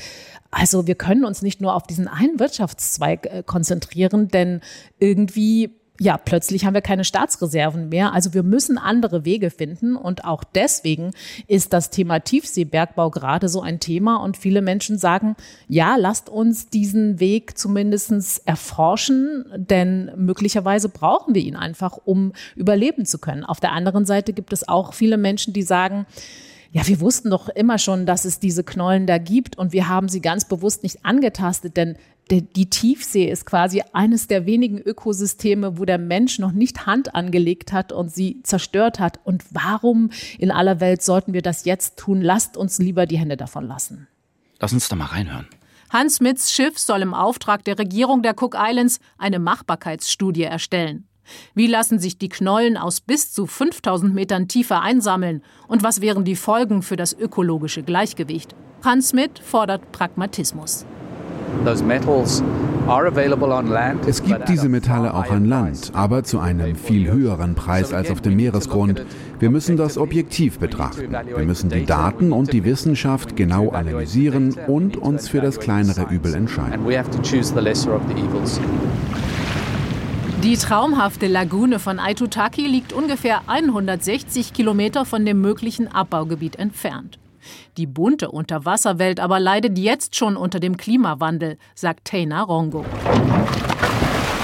also 0.51 0.87
wir 0.87 0.95
können 0.95 1.25
uns 1.25 1.41
nicht 1.41 1.61
nur 1.61 1.75
auf 1.75 1.83
diesen 1.83 2.07
einen 2.07 2.39
Wirtschaftszweig 2.39 3.25
äh, 3.25 3.43
konzentrieren, 3.45 4.29
denn 4.29 4.61
irgendwie 4.97 5.71
ja, 5.99 6.17
plötzlich 6.17 6.65
haben 6.65 6.75
wir 6.75 6.81
keine 6.81 7.03
Staatsreserven 7.03 7.89
mehr. 7.89 8.13
Also 8.13 8.33
wir 8.33 8.43
müssen 8.43 8.77
andere 8.77 9.25
Wege 9.25 9.49
finden. 9.49 9.95
Und 9.95 10.25
auch 10.25 10.43
deswegen 10.43 11.11
ist 11.47 11.73
das 11.73 11.89
Thema 11.89 12.19
Tiefseebergbau 12.19 13.09
gerade 13.09 13.49
so 13.49 13.61
ein 13.61 13.79
Thema. 13.79 14.17
Und 14.17 14.37
viele 14.37 14.61
Menschen 14.61 14.99
sagen, 14.99 15.35
ja, 15.67 15.95
lasst 15.95 16.29
uns 16.29 16.69
diesen 16.69 17.19
Weg 17.19 17.57
zumindest 17.57 17.97
erforschen, 18.45 19.45
denn 19.55 20.11
möglicherweise 20.15 20.89
brauchen 20.89 21.33
wir 21.33 21.41
ihn 21.41 21.55
einfach, 21.55 21.97
um 22.05 22.33
überleben 22.55 23.05
zu 23.05 23.17
können. 23.17 23.43
Auf 23.43 23.59
der 23.59 23.71
anderen 23.71 24.05
Seite 24.05 24.33
gibt 24.33 24.53
es 24.53 24.67
auch 24.67 24.93
viele 24.93 25.17
Menschen, 25.17 25.53
die 25.53 25.63
sagen, 25.63 26.05
ja, 26.71 26.85
wir 26.87 26.99
wussten 26.99 27.31
doch 27.31 27.49
immer 27.49 27.79
schon, 27.79 28.05
dass 28.05 28.25
es 28.25 28.39
diese 28.39 28.63
Knollen 28.63 29.07
da 29.07 29.17
gibt 29.17 29.57
und 29.57 29.71
wir 29.71 29.87
haben 29.87 30.09
sie 30.09 30.21
ganz 30.21 30.45
bewusst 30.45 30.83
nicht 30.83 31.05
angetastet, 31.05 31.75
denn 31.77 31.97
die 32.29 32.69
Tiefsee 32.69 33.29
ist 33.29 33.45
quasi 33.45 33.83
eines 33.93 34.27
der 34.27 34.45
wenigen 34.45 34.79
Ökosysteme, 34.79 35.77
wo 35.77 35.85
der 35.85 35.97
Mensch 35.97 36.39
noch 36.39 36.51
nicht 36.51 36.85
Hand 36.85 37.15
angelegt 37.15 37.71
hat 37.71 37.91
und 37.91 38.13
sie 38.13 38.41
zerstört 38.43 38.99
hat. 38.99 39.19
Und 39.23 39.45
warum 39.51 40.09
in 40.37 40.51
aller 40.51 40.79
Welt 40.79 41.01
sollten 41.01 41.33
wir 41.33 41.41
das 41.41 41.65
jetzt 41.65 41.97
tun? 41.97 42.21
Lasst 42.21 42.57
uns 42.57 42.79
lieber 42.79 43.05
die 43.05 43.17
Hände 43.17 43.37
davon 43.37 43.65
lassen. 43.65 44.07
Lass 44.59 44.73
uns 44.73 44.89
da 44.89 44.95
mal 44.95 45.05
reinhören. 45.05 45.47
Hans 45.89 46.15
Smiths 46.15 46.51
Schiff 46.51 46.77
soll 46.77 47.01
im 47.01 47.13
Auftrag 47.13 47.63
der 47.63 47.79
Regierung 47.79 48.21
der 48.21 48.35
Cook 48.37 48.57
Islands 48.57 48.99
eine 49.17 49.39
Machbarkeitsstudie 49.39 50.43
erstellen. 50.43 51.07
Wie 51.53 51.67
lassen 51.67 51.99
sich 51.99 52.17
die 52.17 52.29
Knollen 52.29 52.77
aus 52.77 53.01
bis 53.01 53.31
zu 53.31 53.45
5000 53.45 54.13
Metern 54.13 54.47
Tiefe 54.47 54.79
einsammeln 54.79 55.43
und 55.67 55.83
was 55.83 56.01
wären 56.01 56.25
die 56.25 56.35
Folgen 56.35 56.81
für 56.81 56.95
das 56.95 57.13
ökologische 57.13 57.83
Gleichgewicht? 57.83 58.55
Hans 58.83 59.09
Smith 59.09 59.31
fordert 59.41 59.91
Pragmatismus. 59.91 60.85
Es 64.07 64.23
gibt 64.23 64.47
diese 64.47 64.69
Metalle 64.69 65.13
auch 65.13 65.29
an 65.29 65.45
Land, 65.45 65.91
aber 65.93 66.23
zu 66.23 66.39
einem 66.39 66.75
viel 66.75 67.11
höheren 67.11 67.53
Preis 67.53 67.93
als 67.93 68.09
auf 68.09 68.21
dem 68.21 68.37
Meeresgrund. 68.37 69.05
Wir 69.39 69.49
müssen 69.49 69.75
das 69.75 69.97
objektiv 69.97 70.59
betrachten. 70.59 71.11
Wir 71.11 71.45
müssen 71.45 71.69
die 71.69 71.85
Daten 71.85 72.31
und 72.31 72.53
die 72.53 72.63
Wissenschaft 72.63 73.35
genau 73.35 73.71
analysieren 73.71 74.55
und 74.67 74.95
uns 74.95 75.27
für 75.27 75.41
das 75.41 75.59
kleinere 75.59 76.07
Übel 76.09 76.33
entscheiden. 76.33 76.85
Die 80.43 80.55
traumhafte 80.55 81.27
Lagune 81.27 81.79
von 81.79 81.99
Aitutaki 81.99 82.67
liegt 82.67 82.93
ungefähr 82.93 83.41
160 83.47 84.53
Kilometer 84.53 85.03
von 85.03 85.25
dem 85.25 85.41
möglichen 85.41 85.87
Abbaugebiet 85.87 86.57
entfernt. 86.57 87.19
Die 87.77 87.87
bunte 87.87 88.31
Unterwasserwelt 88.31 89.19
aber 89.19 89.39
leidet 89.39 89.77
jetzt 89.77 90.15
schon 90.15 90.37
unter 90.37 90.59
dem 90.59 90.77
Klimawandel, 90.77 91.57
sagt 91.75 92.05
Taina 92.05 92.41
Rongo. 92.41 92.85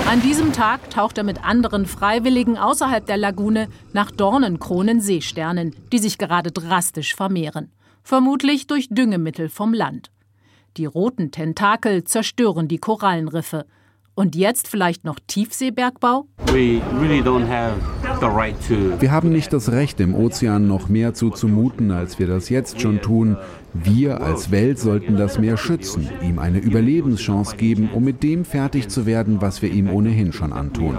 An 0.07 0.22
diesem 0.22 0.53
Tag 0.53 0.89
taucht 0.89 1.17
er 1.17 1.24
mit 1.24 1.43
anderen 1.43 1.86
Freiwilligen 1.86 2.57
außerhalb 2.57 3.05
der 3.05 3.17
Lagune 3.17 3.67
nach 3.93 4.12
Dornenkronen-Seesternen, 4.12 5.75
die 5.91 5.98
sich 5.98 6.17
gerade 6.17 6.51
drastisch 6.51 7.15
vermehren. 7.15 7.72
Vermutlich 8.03 8.67
durch 8.67 8.89
Düngemittel 8.89 9.50
vom 9.50 9.74
Land. 9.74 10.12
Die 10.77 10.86
roten 10.86 11.31
Tentakel 11.31 12.03
zerstören 12.03 12.67
die 12.67 12.79
Korallenriffe. 12.79 13.65
Und 14.13 14.36
jetzt 14.36 14.67
vielleicht 14.67 15.03
noch 15.03 15.19
Tiefseebergbau? 15.25 16.27
Wir 19.00 19.12
haben 19.12 19.30
nicht 19.30 19.53
das 19.53 19.72
Recht, 19.72 20.00
dem 20.00 20.15
Ozean 20.15 20.68
noch 20.68 20.89
mehr 20.89 21.13
zuzumuten, 21.13 21.92
als 21.92 22.20
wir 22.20 22.27
das 22.27 22.50
jetzt 22.50 22.82
schon 22.82 23.01
tun. 23.01 23.38
Wir 23.74 24.22
als 24.22 24.51
Welt 24.51 24.80
sollten 24.80 25.18
das 25.18 25.39
Meer 25.39 25.58
schützen, 25.58 26.10
ihm 26.22 26.39
eine 26.39 26.60
Überlebenschance 26.60 27.56
geben, 27.56 27.89
um 27.94 28.03
mit 28.03 28.24
dem 28.24 28.46
fertig 28.46 28.88
zu 28.88 29.06
werden, 29.06 29.42
was 29.42 29.62
wir 29.62 29.72
ihm 29.72 29.89
ohnehin 29.89 30.32
schon 30.32 30.53
antun. 30.53 30.98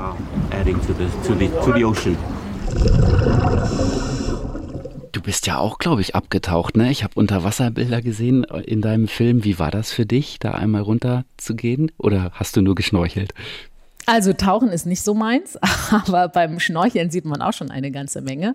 Du 5.12 5.22
bist 5.22 5.46
ja 5.46 5.58
auch, 5.58 5.78
glaube 5.78 6.00
ich, 6.00 6.16
abgetaucht, 6.16 6.76
ne? 6.76 6.90
Ich 6.90 7.04
habe 7.04 7.14
Unterwasserbilder 7.14 8.02
gesehen 8.02 8.42
in 8.44 8.80
deinem 8.80 9.06
Film. 9.06 9.44
Wie 9.44 9.58
war 9.58 9.70
das 9.70 9.92
für 9.92 10.04
dich, 10.04 10.38
da 10.40 10.50
einmal 10.50 10.82
runter 10.82 11.24
zu 11.36 11.54
gehen? 11.54 11.92
Oder 11.98 12.32
hast 12.34 12.56
du 12.56 12.62
nur 12.62 12.74
geschnorchelt? 12.74 13.32
Also 14.06 14.34
Tauchen 14.34 14.68
ist 14.68 14.86
nicht 14.86 15.02
so 15.02 15.14
meins, 15.14 15.58
aber 15.90 16.28
beim 16.28 16.60
Schnorcheln 16.60 17.10
sieht 17.10 17.24
man 17.24 17.40
auch 17.40 17.52
schon 17.52 17.70
eine 17.70 17.90
ganze 17.90 18.20
Menge. 18.20 18.54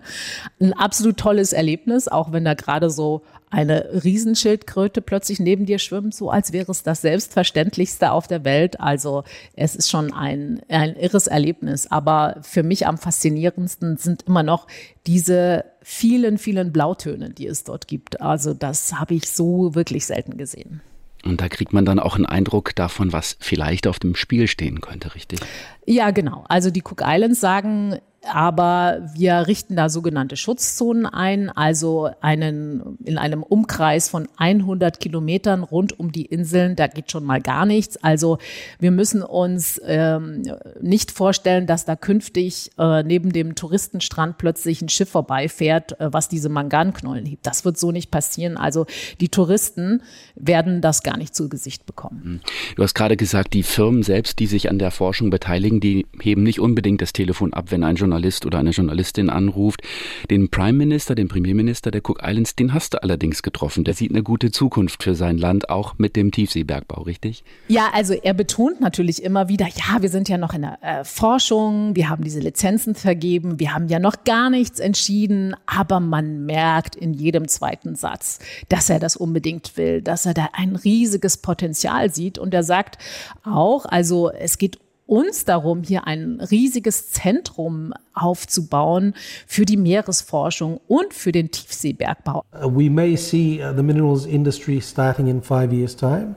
Ein 0.60 0.72
absolut 0.72 1.16
tolles 1.16 1.52
Erlebnis, 1.52 2.08
auch 2.08 2.32
wenn 2.32 2.44
da 2.44 2.54
gerade 2.54 2.90
so 2.90 3.22
eine 3.50 4.04
Riesenschildkröte 4.04 5.02
plötzlich 5.02 5.40
neben 5.40 5.66
dir 5.66 5.80
schwimmt, 5.80 6.14
so 6.14 6.30
als 6.30 6.52
wäre 6.52 6.70
es 6.70 6.84
das 6.84 7.00
Selbstverständlichste 7.00 8.12
auf 8.12 8.28
der 8.28 8.44
Welt. 8.44 8.80
Also 8.80 9.24
es 9.56 9.74
ist 9.74 9.90
schon 9.90 10.12
ein, 10.12 10.60
ein 10.68 10.94
irres 10.94 11.26
Erlebnis. 11.26 11.90
Aber 11.90 12.36
für 12.42 12.62
mich 12.62 12.86
am 12.86 12.96
faszinierendsten 12.96 13.96
sind 13.96 14.22
immer 14.22 14.44
noch 14.44 14.68
diese 15.06 15.64
vielen, 15.82 16.38
vielen 16.38 16.72
Blautöne, 16.72 17.30
die 17.30 17.48
es 17.48 17.64
dort 17.64 17.88
gibt. 17.88 18.20
Also 18.20 18.54
das 18.54 18.92
habe 18.94 19.14
ich 19.14 19.28
so 19.28 19.74
wirklich 19.74 20.06
selten 20.06 20.36
gesehen. 20.36 20.80
Und 21.24 21.40
da 21.40 21.48
kriegt 21.48 21.72
man 21.72 21.84
dann 21.84 21.98
auch 21.98 22.16
einen 22.16 22.26
Eindruck 22.26 22.74
davon, 22.74 23.12
was 23.12 23.36
vielleicht 23.40 23.86
auf 23.86 23.98
dem 23.98 24.14
Spiel 24.14 24.46
stehen 24.46 24.80
könnte, 24.80 25.14
richtig? 25.14 25.40
Ja, 25.86 26.10
genau. 26.10 26.44
Also 26.48 26.70
die 26.70 26.82
Cook 26.82 27.02
Islands 27.04 27.40
sagen, 27.40 27.98
aber 28.28 29.08
wir 29.14 29.46
richten 29.46 29.76
da 29.76 29.88
sogenannte 29.88 30.36
Schutzzonen 30.36 31.06
ein, 31.06 31.48
also 31.48 32.10
einen, 32.20 32.98
in 33.04 33.16
einem 33.16 33.42
Umkreis 33.42 34.10
von 34.10 34.28
100 34.36 35.00
Kilometern 35.00 35.62
rund 35.62 35.98
um 35.98 36.12
die 36.12 36.26
Inseln. 36.26 36.76
Da 36.76 36.86
geht 36.86 37.10
schon 37.10 37.24
mal 37.24 37.40
gar 37.40 37.64
nichts. 37.64 37.96
Also 37.96 38.38
wir 38.78 38.90
müssen 38.90 39.22
uns 39.22 39.80
ähm, 39.86 40.42
nicht 40.82 41.10
vorstellen, 41.10 41.66
dass 41.66 41.86
da 41.86 41.96
künftig 41.96 42.70
äh, 42.78 43.02
neben 43.02 43.32
dem 43.32 43.54
Touristenstrand 43.54 44.36
plötzlich 44.36 44.82
ein 44.82 44.90
Schiff 44.90 45.08
vorbeifährt, 45.08 45.98
äh, 45.98 46.12
was 46.12 46.28
diese 46.28 46.50
Manganknollen 46.50 47.24
hebt. 47.24 47.46
Das 47.46 47.64
wird 47.64 47.78
so 47.78 47.90
nicht 47.90 48.10
passieren. 48.10 48.58
Also 48.58 48.84
die 49.20 49.30
Touristen 49.30 50.02
werden 50.34 50.82
das 50.82 51.02
gar 51.02 51.16
nicht 51.16 51.34
zu 51.34 51.48
Gesicht 51.48 51.86
bekommen. 51.86 52.20
Hm. 52.22 52.40
Du 52.76 52.82
hast 52.82 52.94
gerade 52.94 53.16
gesagt, 53.16 53.54
die 53.54 53.62
Firmen 53.62 54.02
selbst, 54.02 54.38
die 54.40 54.46
sich 54.46 54.68
an 54.68 54.78
der 54.78 54.90
Forschung 54.90 55.30
beteiligen, 55.30 55.80
die 55.80 56.06
heben 56.20 56.42
nicht 56.42 56.60
unbedingt 56.60 57.00
das 57.00 57.14
Telefon 57.14 57.54
ab, 57.54 57.70
wenn 57.70 57.82
ein 57.82 57.96
Journalist 57.96 58.09
Journalist 58.10 58.44
oder 58.44 58.58
eine 58.58 58.70
Journalistin 58.70 59.30
anruft. 59.30 59.82
Den 60.30 60.50
Prime 60.50 60.72
Minister, 60.72 61.14
den 61.14 61.28
Premierminister 61.28 61.92
der 61.92 62.00
Cook 62.00 62.20
Islands, 62.24 62.56
den 62.56 62.74
hast 62.74 62.94
du 62.94 63.02
allerdings 63.02 63.42
getroffen. 63.42 63.84
Der 63.84 63.94
sieht 63.94 64.10
eine 64.10 64.24
gute 64.24 64.50
Zukunft 64.50 65.04
für 65.04 65.14
sein 65.14 65.38
Land, 65.38 65.70
auch 65.70 65.94
mit 65.98 66.16
dem 66.16 66.32
Tiefseebergbau, 66.32 67.02
richtig? 67.02 67.44
Ja, 67.68 67.90
also 67.92 68.14
er 68.14 68.34
betont 68.34 68.80
natürlich 68.80 69.22
immer 69.22 69.48
wieder, 69.48 69.66
ja, 69.66 70.02
wir 70.02 70.08
sind 70.08 70.28
ja 70.28 70.38
noch 70.38 70.54
in 70.54 70.62
der 70.62 70.78
äh, 70.82 71.04
Forschung, 71.04 71.94
wir 71.94 72.08
haben 72.08 72.24
diese 72.24 72.40
Lizenzen 72.40 72.96
vergeben, 72.96 73.60
wir 73.60 73.74
haben 73.74 73.86
ja 73.86 74.00
noch 74.00 74.24
gar 74.24 74.50
nichts 74.50 74.80
entschieden, 74.80 75.54
aber 75.66 76.00
man 76.00 76.46
merkt 76.46 76.96
in 76.96 77.14
jedem 77.14 77.46
zweiten 77.46 77.94
Satz, 77.94 78.40
dass 78.68 78.90
er 78.90 78.98
das 78.98 79.16
unbedingt 79.16 79.76
will, 79.76 80.02
dass 80.02 80.26
er 80.26 80.34
da 80.34 80.48
ein 80.52 80.74
riesiges 80.74 81.36
Potenzial 81.36 82.12
sieht 82.12 82.38
und 82.38 82.52
er 82.54 82.64
sagt 82.64 82.98
auch, 83.44 83.86
also 83.86 84.30
es 84.30 84.58
geht 84.58 84.78
uns 85.10 85.44
darum, 85.44 85.82
hier 85.82 86.06
ein 86.06 86.40
riesiges 86.40 87.10
Zentrum 87.10 87.92
aufzubauen 88.14 89.14
für 89.46 89.64
die 89.64 89.76
Meeresforschung 89.76 90.80
und 90.86 91.12
für 91.14 91.32
den 91.32 91.50
Tiefseebergbau. 91.50 92.44
Uh, 92.52 92.66
uh, 92.66 92.78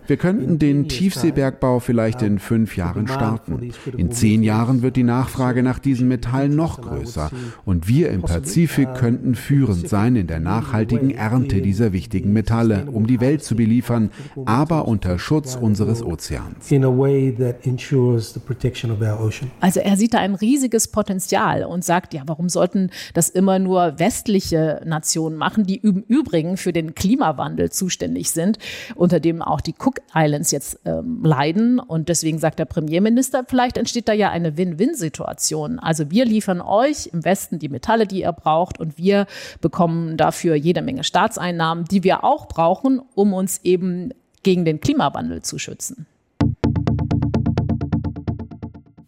Wir 0.08 0.18
könnten 0.18 0.60
den 0.60 0.88
Tiefseebergbau 0.88 1.80
vielleicht 1.80 2.22
in 2.22 2.40
fünf 2.40 2.78
Jahren 2.78 3.08
starten. 3.08 3.72
In 3.98 4.12
zehn 4.12 4.44
Jahren 4.44 4.82
wird 4.82 4.96
die 4.96 5.04
Nachfrage 5.04 5.62
nach 5.64 5.80
diesen 5.80 6.08
Metallen 6.08 6.56
noch 6.56 6.82
größer 6.82 7.30
und 7.66 7.88
wir 7.88 8.10
im 8.10 8.22
Pazifik 8.22 8.90
uh, 8.90 8.94
könnten 8.94 9.36
führend 9.36 9.90
sein 9.90 10.16
in 10.16 10.28
der 10.28 10.40
nachhaltigen 10.40 11.12
Ernte 11.12 11.62
dieser 11.62 11.94
wichtigen 11.94 12.34
Metalle, 12.34 12.86
um 12.92 13.08
die 13.08 13.20
Welt 13.20 13.44
zu 13.44 13.56
beliefern, 13.56 14.10
aber 14.46 14.88
unter 14.88 15.20
Schutz 15.20 15.56
unseres 15.56 16.02
Ozeans. 16.04 16.70
Also 19.60 19.80
er 19.80 19.98
sieht 19.98 20.14
da 20.14 20.20
ein 20.20 20.36
riesiges 20.36 20.88
Potenzial 20.88 21.64
und 21.66 21.84
sagt, 21.84 22.14
ja, 22.14 22.24
warum 22.26 22.50
sollten 22.50 22.90
das 23.14 23.30
immer 23.30 23.60
nur 23.60 24.00
westliche 24.00 24.82
Nationen 24.86 25.38
machen, 25.38 25.66
die 25.66 25.78
im 25.78 26.04
Übrigen 26.08 26.58
für 26.58 26.74
den 26.74 26.96
Klimawandel 26.96 27.72
zuständig 27.72 28.32
sind, 28.32 28.58
unter 28.96 29.20
dem 29.20 29.42
auch 29.42 29.62
die 29.62 29.76
Cook 29.78 30.00
Islands 30.16 30.52
jetzt 30.52 30.80
ähm, 30.86 31.24
leiden. 31.24 31.80
Und 31.80 32.10
deswegen 32.10 32.40
sagt 32.40 32.60
der 32.60 32.66
Premierminister, 32.66 33.44
vielleicht 33.48 33.78
entsteht 33.78 34.08
da 34.08 34.14
ja 34.14 34.30
eine 34.30 34.58
Win-Win-Situation. 34.58 35.80
Also 35.80 36.10
wir 36.12 36.26
liefern 36.26 36.62
euch 36.62 37.10
im 37.12 37.26
Westen 37.26 37.60
die 37.60 37.70
Metalle, 37.70 38.08
die 38.08 38.22
ihr 38.22 38.32
braucht 38.32 38.80
und 38.80 38.98
wir 38.98 39.28
bekommen 39.62 40.18
dafür 40.18 40.56
jede 40.56 40.82
Menge 40.82 41.04
Staatseinnahmen, 41.04 41.86
die 41.86 42.04
wir 42.04 42.24
auch 42.24 42.48
brauchen, 42.48 43.02
um 43.16 43.34
uns 43.34 43.60
eben 43.64 44.12
gegen 44.44 44.66
den 44.66 44.80
Klimawandel 44.80 45.42
zu 45.42 45.58
schützen. 45.58 46.06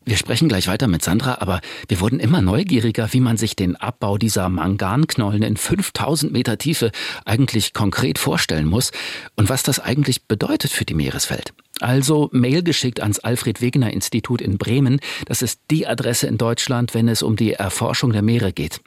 Wir 0.08 0.18
sprechen 0.18 0.48
gleich 0.48 0.68
weiter 0.68 0.88
mit 0.88 1.04
Sandra, 1.04 1.40
aber 1.40 1.62
wir 1.88 2.00
wurden 2.00 2.20
immer 2.20 2.40
neugieriger, 2.40 3.12
wie 3.12 3.20
man 3.20 3.38
sich 3.38 3.56
den 3.56 3.76
Abbau 3.76 4.20
dieser 4.20 4.50
Manganknollen 4.50 5.42
in 5.42 5.58
5000 5.58 6.32
Meter 6.32 6.60
Tiefe 6.60 6.92
eigentlich 7.26 7.74
konkret 7.74 8.20
vorstellen 8.20 8.68
muss 8.68 8.92
und 9.36 9.50
was 9.50 9.64
das 9.64 9.80
eigentlich 9.80 10.28
bedeutet 10.28 10.70
für 10.70 10.86
die 10.86 10.94
Meereswelt. 10.94 11.54
Also 11.82 12.30
Mail 12.32 12.64
geschickt 12.64 13.02
ans 13.02 13.20
Alfred 13.20 13.62
Wegener 13.62 13.92
Institut 13.92 14.42
in 14.42 14.58
Bremen. 14.58 15.00
Das 15.26 15.42
ist 15.42 15.60
die 15.72 15.86
Adresse 15.86 16.28
in 16.28 16.38
Deutschland, 16.38 16.94
wenn 16.94 17.08
es 17.10 17.22
um 17.22 17.36
die 17.36 17.54
Erforschung 17.54 18.14
der 18.14 18.22
Meere 18.22 18.54
geht. 18.54 18.82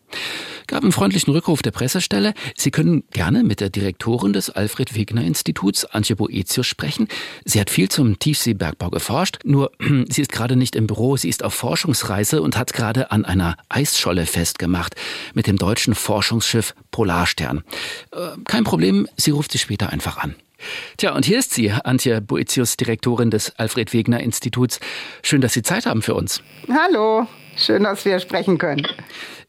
Gab 0.66 0.82
einen 0.82 0.92
freundlichen 0.92 1.32
Rückruf 1.32 1.62
der 1.62 1.70
Pressestelle. 1.70 2.34
Sie 2.56 2.70
können 2.70 3.04
gerne 3.12 3.42
mit 3.42 3.60
der 3.60 3.70
Direktorin 3.70 4.34
des 4.34 4.50
Alfred 4.50 4.94
Wegener 4.94 5.22
Instituts, 5.22 5.84
Antje 5.86 6.16
Boetius, 6.16 6.66
sprechen. 6.66 7.08
Sie 7.44 7.58
hat 7.58 7.70
viel 7.70 7.88
zum 7.88 8.18
Tiefseebergbau 8.18 8.90
geforscht, 8.90 9.38
nur 9.44 9.70
sie 10.08 10.20
ist 10.20 10.32
gerade 10.32 10.56
nicht 10.56 10.76
im 10.76 10.86
Büro, 10.86 11.16
sie 11.16 11.30
ist 11.30 11.42
auf 11.42 11.54
Forschungsreise 11.54 12.42
und 12.42 12.58
hat 12.58 12.74
gerade 12.74 13.10
an 13.10 13.24
einer 13.24 13.56
Eisscholle 13.70 14.26
festgemacht 14.26 14.94
mit 15.34 15.46
dem 15.46 15.56
deutschen 15.56 15.94
Forschungsschiff 15.94 16.74
Polarstern. 16.90 17.64
Äh, 18.12 18.38
kein 18.44 18.64
Problem, 18.64 19.08
sie 19.16 19.30
ruft 19.30 19.52
sie 19.52 19.58
später 19.58 19.90
einfach 19.90 20.18
an. 20.18 20.34
Tja, 20.96 21.14
und 21.14 21.24
hier 21.24 21.38
ist 21.38 21.54
sie, 21.54 21.70
Antje 21.70 22.20
Boetius, 22.20 22.76
Direktorin 22.76 23.30
des 23.30 23.52
Alfred 23.58 23.92
Wegener 23.92 24.20
Instituts. 24.20 24.80
Schön, 25.22 25.40
dass 25.40 25.52
Sie 25.52 25.62
Zeit 25.62 25.86
haben 25.86 26.02
für 26.02 26.14
uns. 26.14 26.42
Hallo, 26.68 27.26
schön, 27.56 27.84
dass 27.84 28.04
wir 28.04 28.18
sprechen 28.18 28.58
können. 28.58 28.86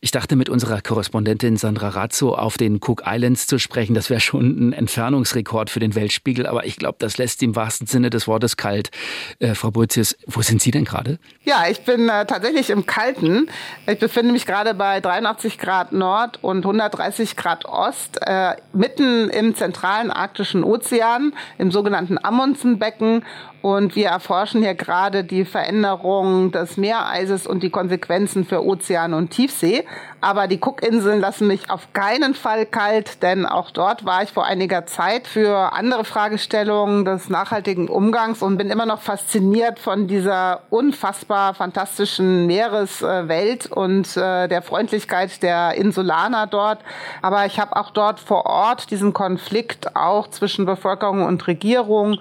Ich 0.01 0.11
dachte, 0.11 0.37
mit 0.37 0.47
unserer 0.47 0.79
Korrespondentin 0.79 1.57
Sandra 1.57 1.89
Razzo 1.89 2.33
auf 2.33 2.57
den 2.57 2.77
Cook 2.77 3.03
Islands 3.05 3.47
zu 3.47 3.59
sprechen, 3.59 3.95
das 3.95 4.09
wäre 4.09 4.21
schon 4.21 4.69
ein 4.69 4.71
Entfernungsrekord 4.71 5.69
für 5.69 5.81
den 5.81 5.93
Weltspiegel, 5.93 6.47
aber 6.47 6.65
ich 6.65 6.77
glaube, 6.77 6.95
das 6.99 7.17
lässt 7.17 7.43
im 7.43 7.53
wahrsten 7.53 7.85
Sinne 7.85 8.09
des 8.09 8.25
Wortes 8.25 8.55
kalt. 8.55 8.91
Äh, 9.39 9.55
Frau 9.55 9.71
Boetius, 9.71 10.15
wo 10.25 10.41
sind 10.41 10.61
Sie 10.61 10.71
denn 10.71 10.85
gerade? 10.85 11.19
Ja, 11.43 11.65
ich 11.69 11.81
bin 11.81 12.07
äh, 12.07 12.25
tatsächlich 12.25 12.69
im 12.69 12.85
Kalten. 12.85 13.49
Ich 13.87 13.99
befinde 13.99 14.31
mich 14.31 14.45
gerade 14.45 14.73
bei 14.73 15.01
83 15.01 15.57
Grad 15.57 15.91
Nord 15.91 16.41
und 16.41 16.59
130 16.59 17.35
Grad 17.35 17.65
Ost, 17.65 18.21
äh, 18.21 18.55
mitten 18.71 19.29
im 19.29 19.53
zentralen 19.53 20.11
arktischen 20.11 20.63
Ozean, 20.63 21.33
im 21.57 21.71
sogenannten 21.71 22.17
Amundsenbecken 22.17 23.25
und 23.61 23.95
wir 23.95 24.07
erforschen 24.07 24.61
hier 24.61 24.73
gerade 24.73 25.23
die 25.23 25.43
Veränderung 25.43 26.51
des 26.51 26.77
Meereises 26.77 27.45
und 27.45 27.61
die 27.61 27.69
Konsequenzen 27.69 28.45
für 28.45 28.65
Ozean 28.65 29.13
und 29.13 29.31
Tiefsee. 29.31 29.83
Aber 30.21 30.47
die 30.47 30.59
Cookinseln 30.59 31.21
lassen 31.21 31.47
mich 31.47 31.69
auf 31.69 31.93
keinen 31.93 32.33
Fall 32.33 32.65
kalt, 32.65 33.23
denn 33.23 33.45
auch 33.45 33.71
dort 33.71 34.03
war 34.05 34.21
ich 34.21 34.31
vor 34.31 34.45
einiger 34.45 34.85
Zeit 34.85 35.27
für 35.27 35.73
andere 35.73 36.03
Fragestellungen 36.03 37.05
des 37.05 37.29
nachhaltigen 37.29 37.87
Umgangs 37.87 38.41
und 38.41 38.57
bin 38.57 38.69
immer 38.69 38.85
noch 38.85 39.01
fasziniert 39.01 39.79
von 39.79 40.07
dieser 40.07 40.63
unfassbar 40.69 41.53
fantastischen 41.53 42.47
Meereswelt 42.47 43.71
und 43.71 44.17
äh, 44.17 44.49
der 44.49 44.61
Freundlichkeit 44.61 45.41
der 45.41 45.75
Insulaner 45.75 46.47
dort. 46.47 46.79
Aber 47.21 47.45
ich 47.45 47.59
habe 47.59 47.77
auch 47.77 47.91
dort 47.91 48.19
vor 48.19 48.45
Ort 48.45 48.91
diesen 48.91 49.13
Konflikt 49.13 49.95
auch 49.95 50.27
zwischen 50.29 50.65
Bevölkerung 50.65 51.25
und 51.25 51.47
Regierung 51.47 52.19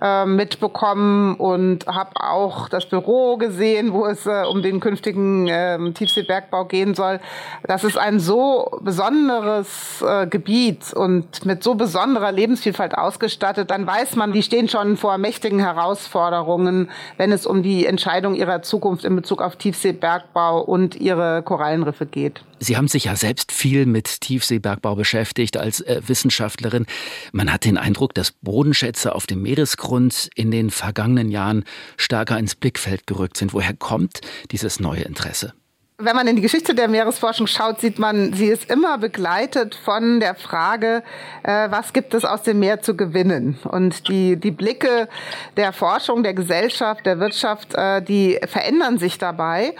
äh, 0.00 0.26
mitbekommen 0.26 1.34
und 1.36 1.86
habe 1.86 2.10
auch 2.14 2.68
das 2.68 2.86
Büro 2.86 3.36
gesehen, 3.36 3.92
wo 3.92 4.06
es 4.06 4.26
äh, 4.26 4.44
um 4.48 4.62
den 4.62 4.80
künftigen 4.80 5.48
äh, 5.48 5.92
Tiefseebergbau 5.92 6.64
gehen 6.66 6.94
soll. 6.94 7.20
Das 7.64 7.84
ist 7.84 7.98
ein 7.98 8.20
so 8.20 8.78
besonderes 8.80 10.02
äh, 10.02 10.26
Gebiet 10.26 10.92
und 10.92 11.44
mit 11.44 11.62
so 11.62 11.74
besonderer 11.74 12.32
Lebensvielfalt 12.32 12.96
ausgestattet, 12.96 13.70
dann 13.70 13.86
weiß 13.86 14.16
man, 14.16 14.32
die 14.32 14.42
stehen 14.42 14.68
schon 14.68 14.96
vor 14.96 15.18
mächtigen 15.18 15.58
Herausforderungen, 15.58 16.90
wenn 17.16 17.32
es 17.32 17.46
um 17.46 17.62
die 17.62 17.86
Entscheidung 17.86 18.34
ihrer 18.34 18.62
Zukunft 18.62 19.04
in 19.04 19.16
Bezug 19.16 19.42
auf 19.42 19.56
Tiefseebergbau 19.56 20.60
und 20.60 20.96
ihre 20.96 21.42
Korallenriffe 21.42 22.06
geht. 22.06 22.42
Sie 22.60 22.76
haben 22.76 22.88
sich 22.88 23.04
ja 23.04 23.16
selbst 23.16 23.52
viel 23.52 23.86
mit 23.86 24.20
Tiefseebergbau 24.20 24.96
beschäftigt 24.96 25.56
als 25.56 25.80
äh, 25.80 26.00
Wissenschaftlerin. 26.06 26.86
Man 27.32 27.52
hat 27.52 27.64
den 27.64 27.78
Eindruck, 27.78 28.14
dass 28.14 28.32
Bodenschätze 28.32 29.14
auf 29.14 29.26
dem 29.26 29.42
Meeresgrund 29.42 30.30
in 30.34 30.50
den 30.50 30.70
vergangenen 30.70 31.30
Jahren 31.30 31.64
stärker 31.96 32.38
ins 32.38 32.54
Blickfeld 32.54 33.06
gerückt 33.06 33.36
sind. 33.36 33.52
Woher 33.52 33.74
kommt 33.74 34.20
dieses 34.50 34.80
neue 34.80 35.02
Interesse? 35.02 35.54
Wenn 36.00 36.14
man 36.14 36.28
in 36.28 36.36
die 36.36 36.42
Geschichte 36.42 36.76
der 36.76 36.86
Meeresforschung 36.86 37.48
schaut, 37.48 37.80
sieht 37.80 37.98
man, 37.98 38.32
sie 38.32 38.46
ist 38.46 38.70
immer 38.70 38.98
begleitet 38.98 39.74
von 39.74 40.20
der 40.20 40.36
Frage, 40.36 41.02
äh, 41.42 41.68
was 41.72 41.92
gibt 41.92 42.14
es 42.14 42.24
aus 42.24 42.44
dem 42.44 42.60
Meer 42.60 42.80
zu 42.80 42.96
gewinnen? 42.96 43.58
Und 43.64 44.06
die, 44.08 44.36
die 44.36 44.52
Blicke 44.52 45.08
der 45.56 45.72
Forschung, 45.72 46.22
der 46.22 46.34
Gesellschaft, 46.34 47.04
der 47.04 47.18
Wirtschaft, 47.18 47.74
äh, 47.74 48.00
die 48.00 48.38
verändern 48.46 48.98
sich 48.98 49.18
dabei. 49.18 49.74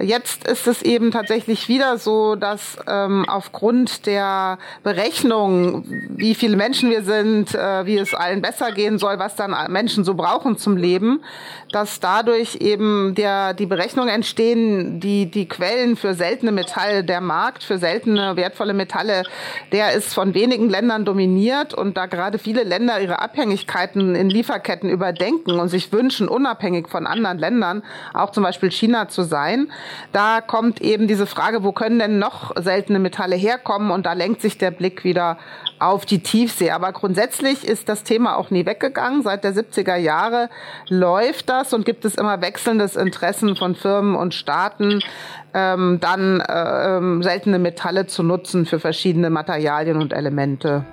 Jetzt 0.00 0.48
ist 0.48 0.66
es 0.66 0.82
eben 0.82 1.12
tatsächlich 1.12 1.68
wieder 1.68 1.98
so, 1.98 2.34
dass 2.34 2.78
ähm, 2.88 3.24
aufgrund 3.28 4.06
der 4.06 4.58
Berechnung, 4.82 5.84
wie 6.08 6.34
viele 6.34 6.56
Menschen 6.56 6.90
wir 6.90 7.04
sind, 7.04 7.54
äh, 7.54 7.86
wie 7.86 7.96
es 7.98 8.12
allen 8.12 8.42
besser 8.42 8.72
gehen 8.72 8.98
soll, 8.98 9.20
was 9.20 9.36
dann 9.36 9.54
Menschen 9.72 10.02
so 10.02 10.14
brauchen 10.14 10.58
zum 10.58 10.76
Leben, 10.76 11.22
dass 11.70 12.00
dadurch 12.00 12.56
eben 12.56 13.14
der, 13.14 13.54
die 13.54 13.66
Berechnungen 13.66 14.12
entstehen, 14.12 14.98
die, 14.98 15.30
die 15.30 15.46
Quellen 15.46 15.94
für 15.96 16.14
seltene 16.14 16.50
Metalle, 16.50 17.04
der 17.04 17.20
Markt 17.20 17.62
für 17.62 17.78
seltene, 17.78 18.34
wertvolle 18.34 18.74
Metalle, 18.74 19.22
der 19.70 19.92
ist 19.92 20.12
von 20.12 20.34
wenigen 20.34 20.70
Ländern 20.70 21.04
dominiert 21.04 21.72
und 21.72 21.96
da 21.96 22.06
gerade 22.06 22.38
viele 22.38 22.64
Länder 22.64 23.00
ihre 23.00 23.20
Abhängigkeiten 23.20 24.16
in 24.16 24.28
Lieferketten 24.28 24.90
überdenken 24.90 25.60
und 25.60 25.68
sich 25.68 25.92
wünschen, 25.92 26.26
unabhängig 26.26 26.88
von 26.88 27.06
anderen 27.06 27.38
Ländern, 27.38 27.84
auch 28.12 28.32
zum 28.32 28.42
Beispiel 28.42 28.72
China 28.72 29.08
zu 29.08 29.22
sein, 29.22 29.68
da 30.12 30.40
kommt 30.40 30.80
eben 30.80 31.06
diese 31.08 31.26
Frage, 31.26 31.62
wo 31.62 31.72
können 31.72 31.98
denn 31.98 32.18
noch 32.18 32.52
seltene 32.56 32.98
Metalle 32.98 33.36
herkommen? 33.36 33.90
Und 33.90 34.06
da 34.06 34.12
lenkt 34.12 34.40
sich 34.40 34.58
der 34.58 34.70
Blick 34.70 35.04
wieder 35.04 35.38
auf 35.78 36.06
die 36.06 36.20
Tiefsee. 36.20 36.70
Aber 36.70 36.92
grundsätzlich 36.92 37.66
ist 37.66 37.88
das 37.88 38.04
Thema 38.04 38.36
auch 38.36 38.50
nie 38.50 38.66
weggegangen. 38.66 39.22
Seit 39.22 39.44
der 39.44 39.54
70er 39.54 39.96
Jahre 39.96 40.48
läuft 40.88 41.48
das 41.48 41.72
und 41.72 41.84
gibt 41.84 42.04
es 42.04 42.14
immer 42.14 42.40
wechselndes 42.40 42.96
Interessen 42.96 43.56
von 43.56 43.74
Firmen 43.74 44.14
und 44.16 44.34
Staaten, 44.34 45.00
ähm, 45.52 45.98
dann 46.00 46.40
äh, 46.40 46.96
ähm, 46.96 47.22
seltene 47.22 47.58
Metalle 47.58 48.06
zu 48.06 48.22
nutzen 48.22 48.66
für 48.66 48.80
verschiedene 48.80 49.30
Materialien 49.30 50.00
und 50.00 50.12
Elemente. 50.12 50.84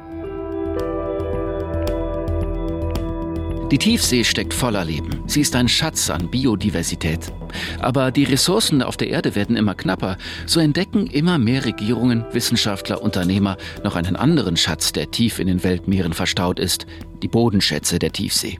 Die 3.71 3.77
Tiefsee 3.77 4.25
steckt 4.25 4.53
voller 4.53 4.83
Leben. 4.83 5.23
Sie 5.27 5.39
ist 5.39 5.55
ein 5.55 5.69
Schatz 5.69 6.09
an 6.09 6.29
Biodiversität. 6.29 7.31
Aber 7.79 8.11
die 8.11 8.25
Ressourcen 8.25 8.81
auf 8.81 8.97
der 8.97 9.07
Erde 9.07 9.33
werden 9.33 9.55
immer 9.55 9.75
knapper. 9.75 10.17
So 10.45 10.59
entdecken 10.59 11.07
immer 11.07 11.37
mehr 11.37 11.63
Regierungen, 11.63 12.25
Wissenschaftler, 12.33 13.01
Unternehmer 13.01 13.55
noch 13.85 13.95
einen 13.95 14.17
anderen 14.17 14.57
Schatz, 14.57 14.91
der 14.91 15.09
tief 15.09 15.39
in 15.39 15.47
den 15.47 15.63
Weltmeeren 15.63 16.11
verstaut 16.11 16.59
ist. 16.59 16.85
Die 17.23 17.29
Bodenschätze 17.29 17.97
der 17.97 18.11
Tiefsee. 18.11 18.59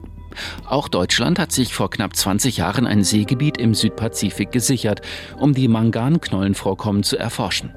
Auch 0.64 0.88
Deutschland 0.88 1.38
hat 1.38 1.52
sich 1.52 1.74
vor 1.74 1.90
knapp 1.90 2.16
20 2.16 2.56
Jahren 2.56 2.86
ein 2.86 3.04
Seegebiet 3.04 3.58
im 3.58 3.74
Südpazifik 3.74 4.50
gesichert, 4.50 5.02
um 5.38 5.52
die 5.52 5.68
Manganknollenvorkommen 5.68 7.02
zu 7.02 7.18
erforschen. 7.18 7.74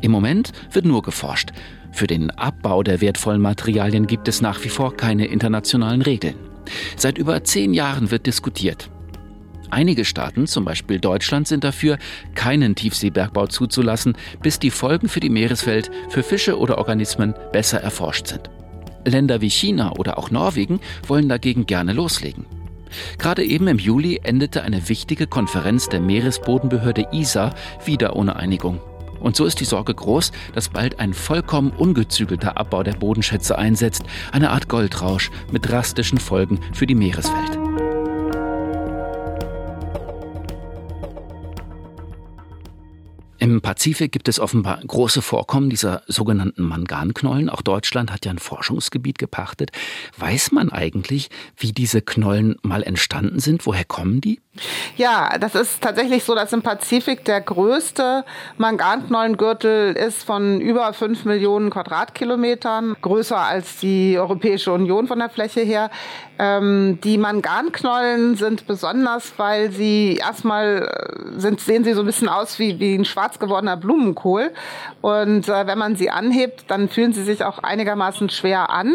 Im 0.00 0.12
Moment 0.12 0.52
wird 0.70 0.84
nur 0.84 1.02
geforscht. 1.02 1.50
Für 1.92 2.06
den 2.06 2.30
Abbau 2.30 2.82
der 2.82 3.00
wertvollen 3.00 3.40
Materialien 3.40 4.06
gibt 4.06 4.28
es 4.28 4.40
nach 4.40 4.62
wie 4.64 4.68
vor 4.68 4.96
keine 4.96 5.26
internationalen 5.26 6.02
Regeln. 6.02 6.36
Seit 6.96 7.18
über 7.18 7.42
zehn 7.44 7.74
Jahren 7.74 8.10
wird 8.10 8.26
diskutiert. 8.26 8.90
Einige 9.70 10.04
Staaten, 10.04 10.46
zum 10.46 10.64
Beispiel 10.64 10.98
Deutschland, 10.98 11.46
sind 11.46 11.62
dafür, 11.64 11.98
keinen 12.34 12.74
Tiefseebergbau 12.74 13.48
zuzulassen, 13.48 14.16
bis 14.42 14.58
die 14.58 14.70
Folgen 14.70 15.08
für 15.08 15.20
die 15.20 15.28
Meereswelt, 15.28 15.90
für 16.08 16.22
Fische 16.22 16.58
oder 16.58 16.78
Organismen 16.78 17.34
besser 17.52 17.80
erforscht 17.80 18.28
sind. 18.28 18.48
Länder 19.04 19.40
wie 19.40 19.50
China 19.50 19.92
oder 19.92 20.18
auch 20.18 20.30
Norwegen 20.30 20.80
wollen 21.06 21.28
dagegen 21.28 21.66
gerne 21.66 21.92
loslegen. 21.92 22.46
Gerade 23.18 23.44
eben 23.44 23.68
im 23.68 23.78
Juli 23.78 24.20
endete 24.22 24.62
eine 24.62 24.88
wichtige 24.88 25.26
Konferenz 25.26 25.88
der 25.88 26.00
Meeresbodenbehörde 26.00 27.08
ISA 27.12 27.54
wieder 27.84 28.16
ohne 28.16 28.36
Einigung. 28.36 28.80
Und 29.20 29.36
so 29.36 29.44
ist 29.44 29.60
die 29.60 29.64
Sorge 29.64 29.94
groß, 29.94 30.32
dass 30.54 30.68
bald 30.68 31.00
ein 31.00 31.14
vollkommen 31.14 31.70
ungezügelter 31.70 32.56
Abbau 32.56 32.82
der 32.82 32.92
Bodenschätze 32.92 33.58
einsetzt, 33.58 34.04
eine 34.32 34.50
Art 34.50 34.68
Goldrausch 34.68 35.30
mit 35.50 35.68
drastischen 35.68 36.18
Folgen 36.18 36.60
für 36.72 36.86
die 36.86 36.94
Meereswelt. 36.94 37.87
Im 43.58 43.62
Pazifik 43.62 44.12
gibt 44.12 44.28
es 44.28 44.38
offenbar 44.38 44.78
große 44.86 45.20
Vorkommen 45.20 45.68
dieser 45.68 46.02
sogenannten 46.06 46.62
Manganknollen. 46.62 47.50
Auch 47.50 47.60
Deutschland 47.60 48.12
hat 48.12 48.24
ja 48.24 48.30
ein 48.30 48.38
Forschungsgebiet 48.38 49.18
gepachtet. 49.18 49.72
Weiß 50.16 50.52
man 50.52 50.70
eigentlich, 50.70 51.28
wie 51.56 51.72
diese 51.72 52.00
Knollen 52.00 52.54
mal 52.62 52.84
entstanden 52.84 53.40
sind? 53.40 53.66
Woher 53.66 53.84
kommen 53.84 54.20
die? 54.20 54.38
Ja, 54.96 55.38
das 55.38 55.56
ist 55.56 55.82
tatsächlich 55.82 56.22
so, 56.22 56.36
dass 56.36 56.52
im 56.52 56.62
Pazifik 56.62 57.24
der 57.24 57.40
größte 57.40 58.24
Manganknollengürtel 58.58 59.92
ist 59.94 60.22
von 60.22 60.60
über 60.60 60.92
fünf 60.92 61.24
Millionen 61.24 61.70
Quadratkilometern, 61.70 62.96
größer 63.02 63.38
als 63.38 63.78
die 63.78 64.16
Europäische 64.18 64.72
Union 64.72 65.08
von 65.08 65.18
der 65.18 65.30
Fläche 65.30 65.62
her. 65.62 65.90
Ähm, 66.38 67.00
die 67.02 67.18
Manganknollen 67.18 68.36
sind 68.36 68.66
besonders, 68.66 69.34
weil 69.36 69.72
sie 69.72 70.16
erstmal 70.16 70.88
äh, 70.88 71.38
sind, 71.38 71.60
sehen 71.60 71.84
sie 71.84 71.92
so 71.92 72.00
ein 72.00 72.06
bisschen 72.06 72.28
aus 72.28 72.58
wie, 72.58 72.78
wie 72.80 72.94
ein 72.94 73.04
schwarz 73.04 73.38
geworden 73.38 73.58
gewordener 73.58 73.76
Blumenkohl. 73.76 74.50
Und 75.00 75.48
äh, 75.48 75.66
wenn 75.66 75.78
man 75.78 75.96
sie 75.96 76.10
anhebt, 76.10 76.64
dann 76.68 76.88
fühlen 76.88 77.12
sie 77.12 77.22
sich 77.22 77.44
auch 77.44 77.58
einigermaßen 77.58 78.30
schwer 78.30 78.70
an. 78.70 78.94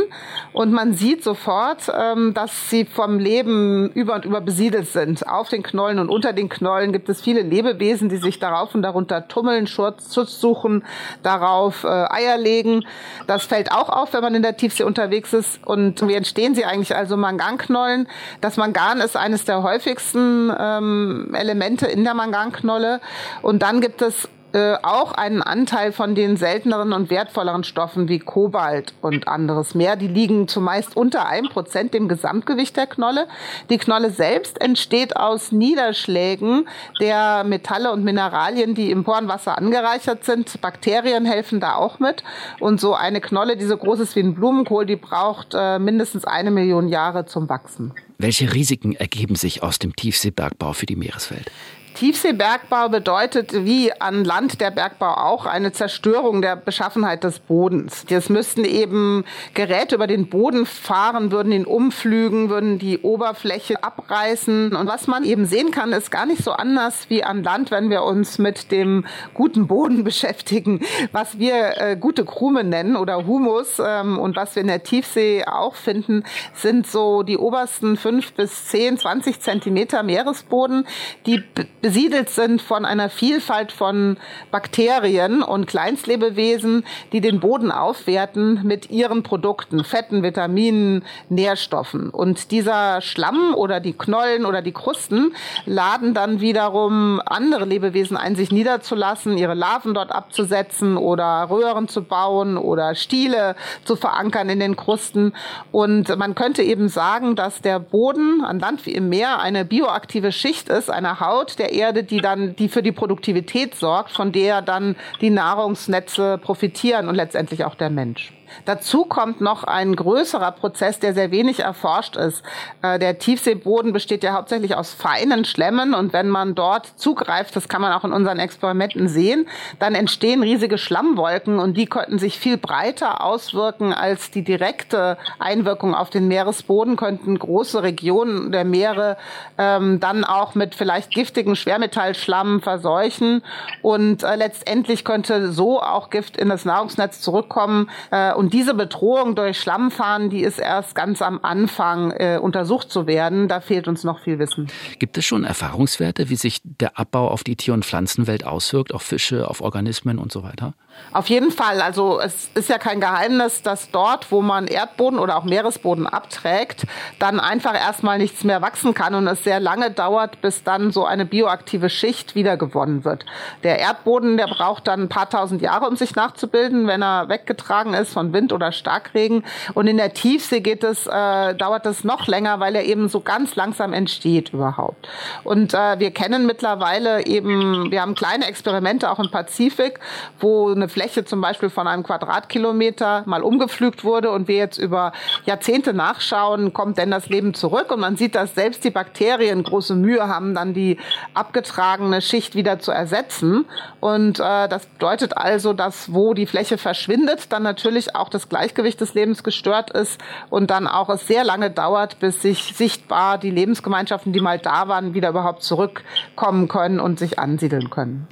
Und 0.54 0.72
man 0.72 0.94
sieht 0.94 1.24
sofort, 1.24 1.92
ähm, 1.94 2.34
dass 2.34 2.70
sie 2.70 2.86
vom 2.86 3.20
Leben 3.20 3.90
über 3.92 4.16
und 4.16 4.26
über 4.26 4.42
besiedelt 4.42 4.88
sind. 4.88 5.28
Auf 5.28 5.50
den 5.50 5.64
Knollen 5.64 6.00
und 6.00 6.10
unter 6.10 6.34
den 6.34 6.50
Knollen 6.50 6.92
gibt 6.92 7.10
es 7.10 7.22
viele 7.22 7.42
Lebewesen, 7.42 8.10
die 8.10 8.18
sich 8.18 8.40
darauf 8.40 8.76
und 8.76 8.82
darunter 8.82 9.28
tummeln, 9.28 9.68
Schutz, 9.68 10.14
suchen, 10.14 10.84
darauf 11.22 11.84
äh, 11.84 11.88
Eier 11.88 12.38
legen. 12.38 12.86
Das 13.28 13.46
fällt 13.46 13.72
auch 13.72 13.90
auf, 13.90 14.14
wenn 14.14 14.22
man 14.22 14.36
in 14.36 14.44
der 14.44 14.58
Tiefsee 14.58 14.84
unterwegs 14.84 15.34
ist. 15.34 15.66
Und 15.66 16.06
wie 16.08 16.14
entstehen 16.14 16.56
sie 16.56 16.66
eigentlich? 16.66 16.96
Also 16.96 17.18
Manganknollen. 17.34 18.08
Das 18.42 18.58
Mangan 18.58 19.02
ist 19.02 19.18
eines 19.18 19.46
der 19.46 19.64
häufigsten 19.64 20.52
ähm, 20.58 21.34
Elemente 21.34 21.88
in 21.88 22.04
der 22.04 22.14
Manganknolle. 22.14 23.02
Und 23.42 23.64
dann 23.64 23.82
gibt 23.82 24.02
es 24.02 24.30
äh, 24.54 24.76
auch 24.84 25.14
einen 25.14 25.42
Anteil 25.42 25.92
von 25.92 26.14
den 26.14 26.38
selteneren 26.38 26.94
und 26.94 27.10
wertvolleren 27.10 27.64
Stoffen 27.64 28.08
wie 28.08 28.20
Kobalt 28.20 28.94
und 29.02 29.28
anderes 29.28 29.74
mehr. 29.74 29.96
Die 29.96 30.08
liegen 30.08 30.48
zumeist 30.48 30.96
unter 30.96 31.26
einem 31.26 31.50
Prozent 31.50 31.94
dem 31.94 32.08
Gesamtgewicht 32.08 32.78
der 32.78 32.86
Knolle. 32.86 33.28
Die 33.72 33.80
Knolle 33.80 34.12
selbst 34.12 34.62
entsteht 34.62 35.16
aus 35.16 35.52
Niederschlägen 35.52 36.68
der 37.00 37.44
Metalle 37.44 37.92
und 37.92 38.04
Mineralien, 38.04 38.76
die 38.76 38.92
im 38.92 39.04
Porenwasser 39.04 39.58
angereichert 39.58 40.24
sind. 40.24 40.62
Bakterien 40.62 41.26
helfen 41.26 41.60
da 41.60 41.76
auch 41.76 42.00
mit. 42.00 42.24
Und 42.60 42.80
so 42.80 42.94
eine 42.94 43.22
Knolle, 43.22 43.58
die 43.58 43.66
so 43.66 43.76
groß 43.76 44.02
ist 44.02 44.16
wie 44.16 44.22
ein 44.22 44.36
Blumenkohl, 44.36 44.86
die 44.86 44.98
braucht 44.98 45.56
äh, 45.56 45.80
mindestens 45.80 46.26
eine 46.26 46.52
Million 46.52 46.88
Jahre 46.90 47.26
zum 47.26 47.50
Wachsen. 47.50 47.94
Welche 48.20 48.54
Risiken 48.54 48.94
ergeben 48.94 49.36
sich 49.36 49.64
aus 49.64 49.80
dem 49.80 49.96
Tiefseebergbau 49.96 50.74
für 50.74 50.86
die 50.86 50.96
Meereswelt? 50.96 51.52
Tiefseebergbau 51.94 52.90
bedeutet 52.90 53.66
wie 53.66 53.92
an 54.02 54.24
Land 54.24 54.60
der 54.62 54.72
Bergbau 54.72 55.14
auch 55.14 55.46
eine 55.46 55.72
Zerstörung 55.72 56.42
der 56.42 56.56
Beschaffenheit 56.56 57.24
des 57.24 57.40
Bodens. 57.40 58.06
Es 58.10 58.30
müssten 58.30 58.66
eben 58.66 59.24
Geräte 59.54 59.96
über 59.96 60.08
den 60.08 60.28
Boden 60.28 60.66
fahren, 60.66 61.32
würden 61.32 61.52
ihn 61.52 61.66
umflügen, 61.66 62.50
würden 62.50 62.80
die 62.80 63.00
Oberfläche 63.00 63.84
abreißen. 63.84 64.76
Und 64.76 64.88
was 64.88 65.08
man 65.08 65.24
eben 65.24 65.46
sehen 65.46 65.72
kann, 65.72 65.94
ist 65.94 66.12
gar 66.12 66.26
nicht 66.26 66.44
so 66.44 66.52
anders 66.52 67.10
wie 67.10 67.24
an 67.24 67.44
Land, 67.44 67.72
wenn 67.72 67.90
wir 67.90 68.04
uns 68.04 68.40
mit 68.40 68.72
dem 68.72 69.06
guten 69.34 69.68
Boden 69.68 70.04
beschäftigen, 70.04 70.82
was 71.12 71.40
wir 71.40 71.78
äh, 71.78 71.98
gute 71.98 72.26
Krume 72.26 72.64
nennen 72.64 72.96
oder 72.96 73.26
Humus 73.26 73.80
ähm, 73.84 74.18
und 74.18 74.36
was 74.36 74.56
wir 74.56 74.62
in 74.62 74.68
der 74.68 74.84
Tiefsee 74.84 75.46
auch 75.46 75.76
finden, 75.76 76.24
sind 76.54 76.88
so 76.88 77.24
die 77.24 77.38
obersten 77.38 77.98
fünf 77.98 78.34
bis 78.34 78.66
zehn, 78.68 78.98
zwanzig 78.98 79.40
Zentimeter 79.40 80.04
Meeresboden, 80.04 80.86
die 81.26 81.44
besiedelt 81.84 82.30
sind 82.30 82.62
von 82.62 82.86
einer 82.86 83.10
Vielfalt 83.10 83.74
von 83.74 84.16
Bakterien 84.52 85.44
und 85.44 85.68
Kleinstlebewesen, 85.68 86.86
die 87.12 87.20
den 87.20 87.42
Boden 87.42 87.72
aufwerten 87.72 88.62
mit 88.64 88.90
ihren 88.90 89.22
Produkten, 89.22 89.84
Fetten, 89.84 90.24
Vitaminen, 90.24 91.04
Nährstoffen. 91.28 92.10
Und 92.10 92.52
dieser 92.52 93.02
Schlamm 93.02 93.54
oder 93.54 93.82
die 93.82 93.92
Knollen 93.92 94.46
oder 94.46 94.62
die 94.62 94.72
Krusten 94.72 95.36
laden 95.66 96.14
dann 96.14 96.40
wiederum 96.40 97.22
andere 97.26 97.66
Lebewesen 97.66 98.16
ein, 98.16 98.38
sich 98.38 98.54
niederzulassen, 98.54 99.38
ihre 99.38 99.54
Larven 99.54 99.94
dort 99.94 100.14
abzusetzen 100.14 100.96
oder 100.96 101.50
Röhren 101.50 101.90
zu 101.90 102.02
bauen 102.02 102.56
oder 102.56 102.96
Stiele 102.96 103.58
zu 103.84 103.98
verankern 103.98 104.48
in 104.48 104.62
den 104.62 104.78
Krusten. 104.78 105.34
Und 105.74 106.16
man 106.18 106.34
könnte 106.34 106.64
eben 106.64 106.88
sagen, 106.88 107.36
dass 107.36 107.62
der 107.62 107.80
Boden 107.80 108.42
an 108.42 108.60
Land 108.60 108.86
wie 108.86 108.94
im 108.94 109.10
Meer 109.10 109.42
eine 109.42 109.66
bioaktive 109.66 110.32
Schicht 110.32 110.70
ist, 110.70 110.90
eine 110.90 111.20
Haut 111.20 111.60
der 111.60 111.73
Erde, 111.74 112.04
die 112.04 112.18
dann, 112.18 112.56
die 112.56 112.70
für 112.70 112.84
die 112.84 112.92
Produktivität 112.92 113.76
sorgt, 113.76 114.12
von 114.12 114.32
der 114.32 114.62
dann 114.62 114.96
die 115.22 115.30
Nahrungsnetze 115.30 116.38
profitieren 116.38 117.08
und 117.08 117.16
letztendlich 117.16 117.66
auch 117.66 117.76
der 117.76 117.90
Mensch. 117.90 118.34
Dazu 118.66 119.06
kommt 119.06 119.42
noch 119.42 119.64
ein 119.64 119.96
größerer 119.96 120.52
Prozess, 120.52 121.00
der 121.00 121.14
sehr 121.14 121.32
wenig 121.32 121.60
erforscht 121.60 122.16
ist. 122.16 122.44
Äh, 122.82 123.00
der 123.00 123.18
Tiefseeboden 123.20 123.94
besteht 123.94 124.24
ja 124.24 124.34
hauptsächlich 124.34 124.76
aus 124.76 124.94
feinen 124.94 125.46
Schlemmen 125.46 125.94
und 125.94 126.14
wenn 126.14 126.30
man 126.30 126.56
dort 126.56 126.88
zugreift, 127.00 127.56
das 127.56 127.68
kann 127.68 127.82
man 127.82 127.94
auch 127.94 128.04
in 128.04 128.14
unseren 128.14 128.40
Experimenten 128.40 129.08
sehen, 129.08 129.48
dann 129.80 129.96
entstehen 129.96 130.44
riesige 130.44 130.78
Schlammwolken 130.78 131.60
und 131.60 131.76
die 131.76 131.86
könnten 131.86 132.20
sich 132.20 132.40
viel 132.40 132.58
breiter 132.58 133.24
auswirken 133.24 133.94
als 133.94 134.32
die 134.32 134.44
direkte 134.44 135.18
Einwirkung 135.40 135.96
auf 135.96 136.10
den 136.10 136.28
Meeresboden, 136.28 136.96
könnten 136.96 137.38
große 137.38 137.84
Regionen 137.84 138.52
der 138.52 138.66
Meere 138.66 139.18
ähm, 139.58 140.00
dann 140.00 140.24
auch 140.24 140.56
mit 140.56 140.76
vielleicht 140.76 141.12
giftigen 141.12 141.56
Schwermetallschlamm 141.56 142.62
verseuchen 142.62 143.44
und 143.82 144.24
äh, 144.24 144.36
letztendlich 144.36 145.06
könnte 145.06 145.52
so 145.52 145.82
auch 145.82 146.10
Gift 146.10 146.38
in 146.38 146.50
das 146.50 146.66
Nahrungsnetz 146.66 147.22
zurückkommen 147.22 147.90
äh, 148.12 148.34
und 148.44 148.54
diese 148.54 148.74
Bedrohung 148.74 149.36
durch 149.36 149.58
Schlammfahren, 149.58 150.30
die 150.30 150.42
ist 150.42 150.60
erst 150.60 150.96
ganz 150.96 151.22
am 151.22 151.40
Anfang 151.44 152.12
äh, 152.12 152.38
untersucht 152.42 152.92
zu 152.92 153.08
werden. 153.08 153.48
Da 153.48 153.62
fehlt 153.62 153.88
uns 153.88 154.04
noch 154.04 154.20
viel 154.20 154.38
Wissen. 154.38 154.68
Gibt 155.00 155.18
es 155.18 155.24
schon 155.24 155.46
Erfahrungswerte, 155.46 156.28
wie 156.28 156.36
sich 156.36 156.60
der 156.66 157.00
Abbau 157.00 157.30
auf 157.30 157.46
die 157.46 157.56
Tier- 157.56 157.74
und 157.74 157.86
Pflanzenwelt 157.86 158.46
auswirkt, 158.46 158.94
auf 158.94 159.02
Fische, 159.02 159.50
auf 159.50 159.62
Organismen 159.62 160.20
und 160.20 160.34
so 160.34 160.44
weiter? 160.44 160.74
Auf 161.14 161.30
jeden 161.30 161.52
Fall. 161.52 161.82
Also 161.82 162.20
es 162.20 162.50
ist 162.54 162.70
ja 162.70 162.78
kein 162.78 163.00
Geheimnis, 163.00 163.62
dass 163.62 163.92
dort, 163.92 164.30
wo 164.30 164.42
man 164.42 164.68
Erdboden 164.68 165.20
oder 165.20 165.38
auch 165.38 165.46
Meeresboden 165.46 166.06
abträgt, 166.06 166.86
dann 167.20 167.40
einfach 167.40 167.76
erstmal 167.76 168.18
nichts 168.18 168.44
mehr 168.44 168.62
wachsen 168.62 168.94
kann 168.94 169.16
und 169.16 169.26
es 169.28 169.46
sehr 169.46 169.62
lange 169.62 169.90
dauert, 169.90 170.42
bis 170.42 170.64
dann 170.64 170.92
so 170.92 171.06
eine 171.06 171.26
bioaktive 171.26 171.90
Schicht 171.90 172.36
wiedergewonnen 172.36 173.06
wird. 173.06 173.26
Der 173.64 173.80
Erdboden, 173.80 174.36
der 174.36 174.48
braucht 174.48 174.88
dann 174.88 175.04
ein 175.04 175.10
paar 175.10 175.30
tausend 175.30 175.62
Jahre, 175.62 175.88
um 175.88 175.96
sich 175.96 176.16
nachzubilden, 176.16 176.88
wenn 176.88 177.02
er 177.02 177.30
weggetragen 177.30 177.94
ist 177.94 178.12
von 178.12 178.33
Wind 178.34 178.52
oder 178.52 178.72
Starkregen. 178.72 179.44
Und 179.74 179.88
in 179.88 179.98
der 179.98 180.14
Tiefsee 180.14 180.60
geht 180.60 180.84
es, 180.84 181.08
äh, 181.08 181.56
dauert 181.56 181.86
es 181.86 182.04
noch 182.04 182.28
länger, 182.28 182.60
weil 182.60 182.76
er 182.76 182.84
eben 182.84 183.08
so 183.10 183.22
ganz 183.22 183.56
langsam 183.56 183.94
entsteht 183.94 184.54
überhaupt. 184.54 185.08
Und 185.44 185.74
äh, 185.74 186.00
wir 186.00 186.12
kennen 186.12 186.46
mittlerweile 186.46 187.26
eben, 187.26 187.92
wir 187.92 188.02
haben 188.02 188.16
kleine 188.16 188.48
Experimente 188.48 189.10
auch 189.10 189.20
im 189.20 189.32
Pazifik, 189.32 190.00
wo 190.40 190.72
eine 190.72 190.90
Fläche 190.90 191.26
zum 191.26 191.42
Beispiel 191.42 191.70
von 191.70 191.88
einem 191.88 192.04
Quadratkilometer 192.04 193.24
mal 193.26 193.44
umgepflügt 193.44 194.04
wurde 194.04 194.32
und 194.32 194.48
wir 194.48 194.58
jetzt 194.58 194.78
über 194.78 195.14
Jahrzehnte 195.46 195.94
nachschauen, 195.94 196.74
kommt 196.74 196.98
denn 196.98 197.12
das 197.12 197.30
Leben 197.30 197.54
zurück? 197.54 197.92
Und 197.92 198.00
man 198.00 198.18
sieht, 198.18 198.36
dass 198.36 198.56
selbst 198.56 198.84
die 198.84 198.90
Bakterien 198.92 199.64
große 199.64 199.96
Mühe 199.96 200.28
haben, 200.28 200.56
dann 200.56 200.74
die 200.74 200.98
abgetragene 201.34 202.22
Schicht 202.22 202.56
wieder 202.56 202.80
zu 202.80 202.92
ersetzen. 202.92 203.66
Und 204.00 204.40
äh, 204.40 204.68
das 204.68 204.86
bedeutet 204.86 205.38
also, 205.38 205.74
dass 205.74 206.14
wo 206.14 206.34
die 206.34 206.46
Fläche 206.46 206.78
verschwindet, 206.78 207.52
dann 207.52 207.64
natürlich 207.64 208.13
auch 208.16 208.30
das 208.30 208.50
Gleichgewicht 208.50 209.00
des 209.02 209.14
Lebens 209.14 209.44
gestört 209.44 209.92
ist 209.92 210.20
und 210.50 210.70
dann 210.70 210.88
auch 210.88 211.10
es 211.10 211.28
sehr 211.28 211.44
lange 211.44 211.72
dauert, 211.72 212.20
bis 212.20 212.42
sich 212.42 212.74
sichtbar 212.76 213.38
die 213.38 213.52
Lebensgemeinschaften, 213.52 214.34
die 214.34 214.40
mal 214.40 214.60
da 214.60 214.88
waren, 214.88 215.14
wieder 215.14 215.30
überhaupt 215.30 215.64
zurückkommen 215.64 216.68
können 216.68 217.00
und 217.00 217.20
sich 217.20 217.40
ansiedeln 217.40 217.90
können. 217.90 218.28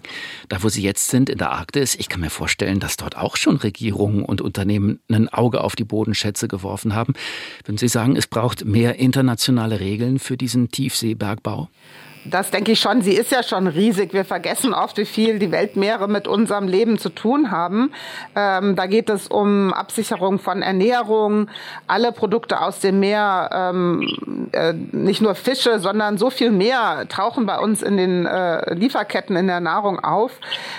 Da, 0.49 0.63
wo 0.63 0.69
Sie 0.69 0.81
jetzt 0.81 1.09
sind, 1.09 1.29
in 1.29 1.37
der 1.37 1.51
Arktis, 1.51 1.95
ich 1.95 2.09
kann 2.09 2.21
mir 2.21 2.29
vorstellen, 2.29 2.79
dass 2.79 2.97
dort 2.97 3.17
auch 3.17 3.35
schon 3.35 3.57
Regierungen 3.57 4.25
und 4.25 4.41
Unternehmen 4.41 4.99
ein 5.09 5.29
Auge 5.29 5.61
auf 5.61 5.75
die 5.75 5.83
Bodenschätze 5.83 6.47
geworfen 6.47 6.95
haben. 6.95 7.13
Würden 7.65 7.77
Sie 7.77 7.87
sagen, 7.87 8.15
es 8.15 8.27
braucht 8.27 8.65
mehr 8.65 8.99
internationale 8.99 9.79
Regeln 9.79 10.19
für 10.19 10.37
diesen 10.37 10.69
Tiefseebergbau? 10.69 11.69
Das 12.23 12.51
denke 12.51 12.73
ich 12.73 12.79
schon. 12.79 13.01
Sie 13.01 13.13
ist 13.13 13.31
ja 13.31 13.41
schon 13.41 13.65
riesig. 13.65 14.13
Wir 14.13 14.25
vergessen 14.25 14.75
oft, 14.75 14.97
wie 14.97 15.05
viel 15.05 15.39
die 15.39 15.51
Weltmeere 15.51 16.07
mit 16.07 16.27
unserem 16.27 16.67
Leben 16.67 16.99
zu 16.99 17.09
tun 17.09 17.49
haben. 17.49 17.91
Ähm, 18.35 18.75
da 18.75 18.85
geht 18.85 19.09
es 19.09 19.27
um 19.27 19.73
Absicherung 19.73 20.37
von 20.37 20.61
Ernährung, 20.61 21.49
alle 21.87 22.11
Produkte 22.11 22.61
aus 22.61 22.79
dem 22.79 22.99
Meer, 22.99 23.49
ähm, 23.51 24.49
äh, 24.51 24.73
nicht 24.73 25.21
nur 25.21 25.33
Fische, 25.33 25.79
sondern 25.79 26.19
so 26.19 26.29
viel 26.29 26.51
mehr 26.51 27.07
tauchen 27.09 27.47
bei 27.47 27.57
uns 27.57 27.81
in 27.81 27.97
den 27.97 28.27
äh, 28.27 28.71
Lieferketten 28.75 29.35
in 29.35 29.47
der 29.47 29.59
Nahrung 29.59 29.99
auf. 29.99 30.33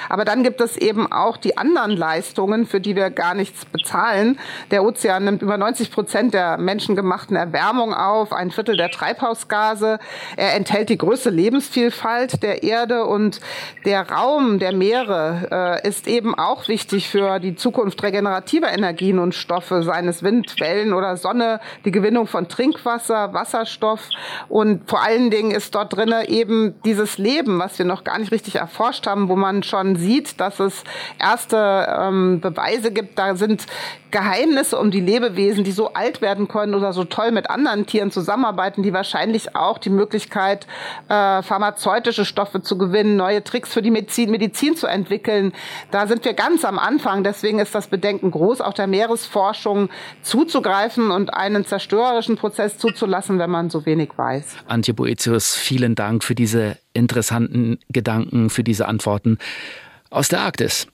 Aber 0.08 0.24
dann 0.24 0.44
gibt 0.44 0.60
es 0.60 0.76
eben 0.76 1.10
auch 1.10 1.36
die 1.36 1.56
anderen 1.56 1.90
Leistungen, 1.90 2.66
für 2.66 2.80
die 2.80 2.94
wir 2.94 3.10
gar 3.10 3.34
nichts 3.34 3.64
bezahlen. 3.64 4.38
Der 4.70 4.84
Ozean 4.84 5.24
nimmt 5.24 5.42
über 5.42 5.58
90 5.58 5.90
Prozent 5.90 6.34
der 6.34 6.56
menschengemachten 6.56 7.34
Erwärmung 7.34 7.94
auf, 7.94 8.32
ein 8.32 8.52
Viertel 8.52 8.76
der 8.76 8.90
Treibhausgase. 8.90 9.98
Er 10.36 10.54
enthält 10.54 10.88
die 10.88 10.98
größte 10.98 11.31
Lebensvielfalt 11.32 12.42
der 12.42 12.62
Erde 12.62 13.04
und 13.04 13.40
der 13.84 14.08
Raum 14.08 14.58
der 14.58 14.72
Meere 14.72 15.80
äh, 15.82 15.88
ist 15.88 16.06
eben 16.06 16.34
auch 16.34 16.68
wichtig 16.68 17.08
für 17.08 17.40
die 17.40 17.56
Zukunft 17.56 18.02
regenerativer 18.02 18.72
Energien 18.72 19.18
und 19.18 19.34
Stoffe, 19.34 19.82
seines 19.82 20.22
Wind, 20.22 20.60
Wellen 20.60 20.92
oder 20.92 21.16
Sonne, 21.16 21.60
die 21.84 21.90
Gewinnung 21.90 22.26
von 22.26 22.48
Trinkwasser, 22.48 23.32
Wasserstoff 23.32 24.08
und 24.48 24.88
vor 24.88 25.02
allen 25.02 25.30
Dingen 25.30 25.50
ist 25.50 25.74
dort 25.74 25.96
drinnen 25.96 26.24
eben 26.26 26.74
dieses 26.84 27.18
Leben, 27.18 27.58
was 27.58 27.78
wir 27.78 27.86
noch 27.86 28.04
gar 28.04 28.18
nicht 28.18 28.32
richtig 28.32 28.56
erforscht 28.56 29.06
haben, 29.06 29.28
wo 29.28 29.36
man 29.36 29.62
schon 29.62 29.96
sieht, 29.96 30.40
dass 30.40 30.60
es 30.60 30.84
erste 31.18 31.86
ähm, 31.98 32.40
Beweise 32.40 32.92
gibt. 32.92 33.18
Da 33.18 33.34
sind 33.34 33.66
Geheimnisse 34.10 34.78
um 34.78 34.90
die 34.90 35.00
Lebewesen, 35.00 35.64
die 35.64 35.72
so 35.72 35.94
alt 35.94 36.20
werden 36.20 36.46
können 36.46 36.74
oder 36.74 36.92
so 36.92 37.04
toll 37.04 37.32
mit 37.32 37.50
anderen 37.50 37.86
Tieren 37.86 38.10
zusammenarbeiten, 38.10 38.82
die 38.82 38.92
wahrscheinlich 38.92 39.56
auch 39.56 39.78
die 39.78 39.90
Möglichkeit 39.90 40.66
äh, 41.08 41.14
äh, 41.22 41.42
pharmazeutische 41.42 42.24
Stoffe 42.24 42.62
zu 42.62 42.76
gewinnen, 42.76 43.16
neue 43.16 43.44
Tricks 43.44 43.72
für 43.72 43.82
die 43.82 43.90
Medizin, 43.90 44.30
Medizin 44.30 44.76
zu 44.76 44.86
entwickeln. 44.86 45.52
Da 45.90 46.06
sind 46.06 46.24
wir 46.24 46.34
ganz 46.34 46.64
am 46.64 46.78
Anfang. 46.78 47.24
Deswegen 47.24 47.58
ist 47.58 47.74
das 47.74 47.88
Bedenken 47.88 48.30
groß, 48.30 48.60
auch 48.60 48.74
der 48.74 48.86
Meeresforschung 48.86 49.88
zuzugreifen 50.22 51.10
und 51.10 51.32
einen 51.34 51.64
zerstörerischen 51.64 52.36
Prozess 52.36 52.78
zuzulassen, 52.78 53.38
wenn 53.38 53.50
man 53.50 53.70
so 53.70 53.86
wenig 53.86 54.10
weiß. 54.16 54.56
Antje 54.66 54.94
Boetius, 54.94 55.54
vielen 55.54 55.94
Dank 55.94 56.24
für 56.24 56.34
diese 56.34 56.76
interessanten 56.92 57.78
Gedanken, 57.88 58.50
für 58.50 58.64
diese 58.64 58.86
Antworten 58.88 59.38
aus 60.10 60.28
der 60.28 60.40
Arktis. 60.40 60.86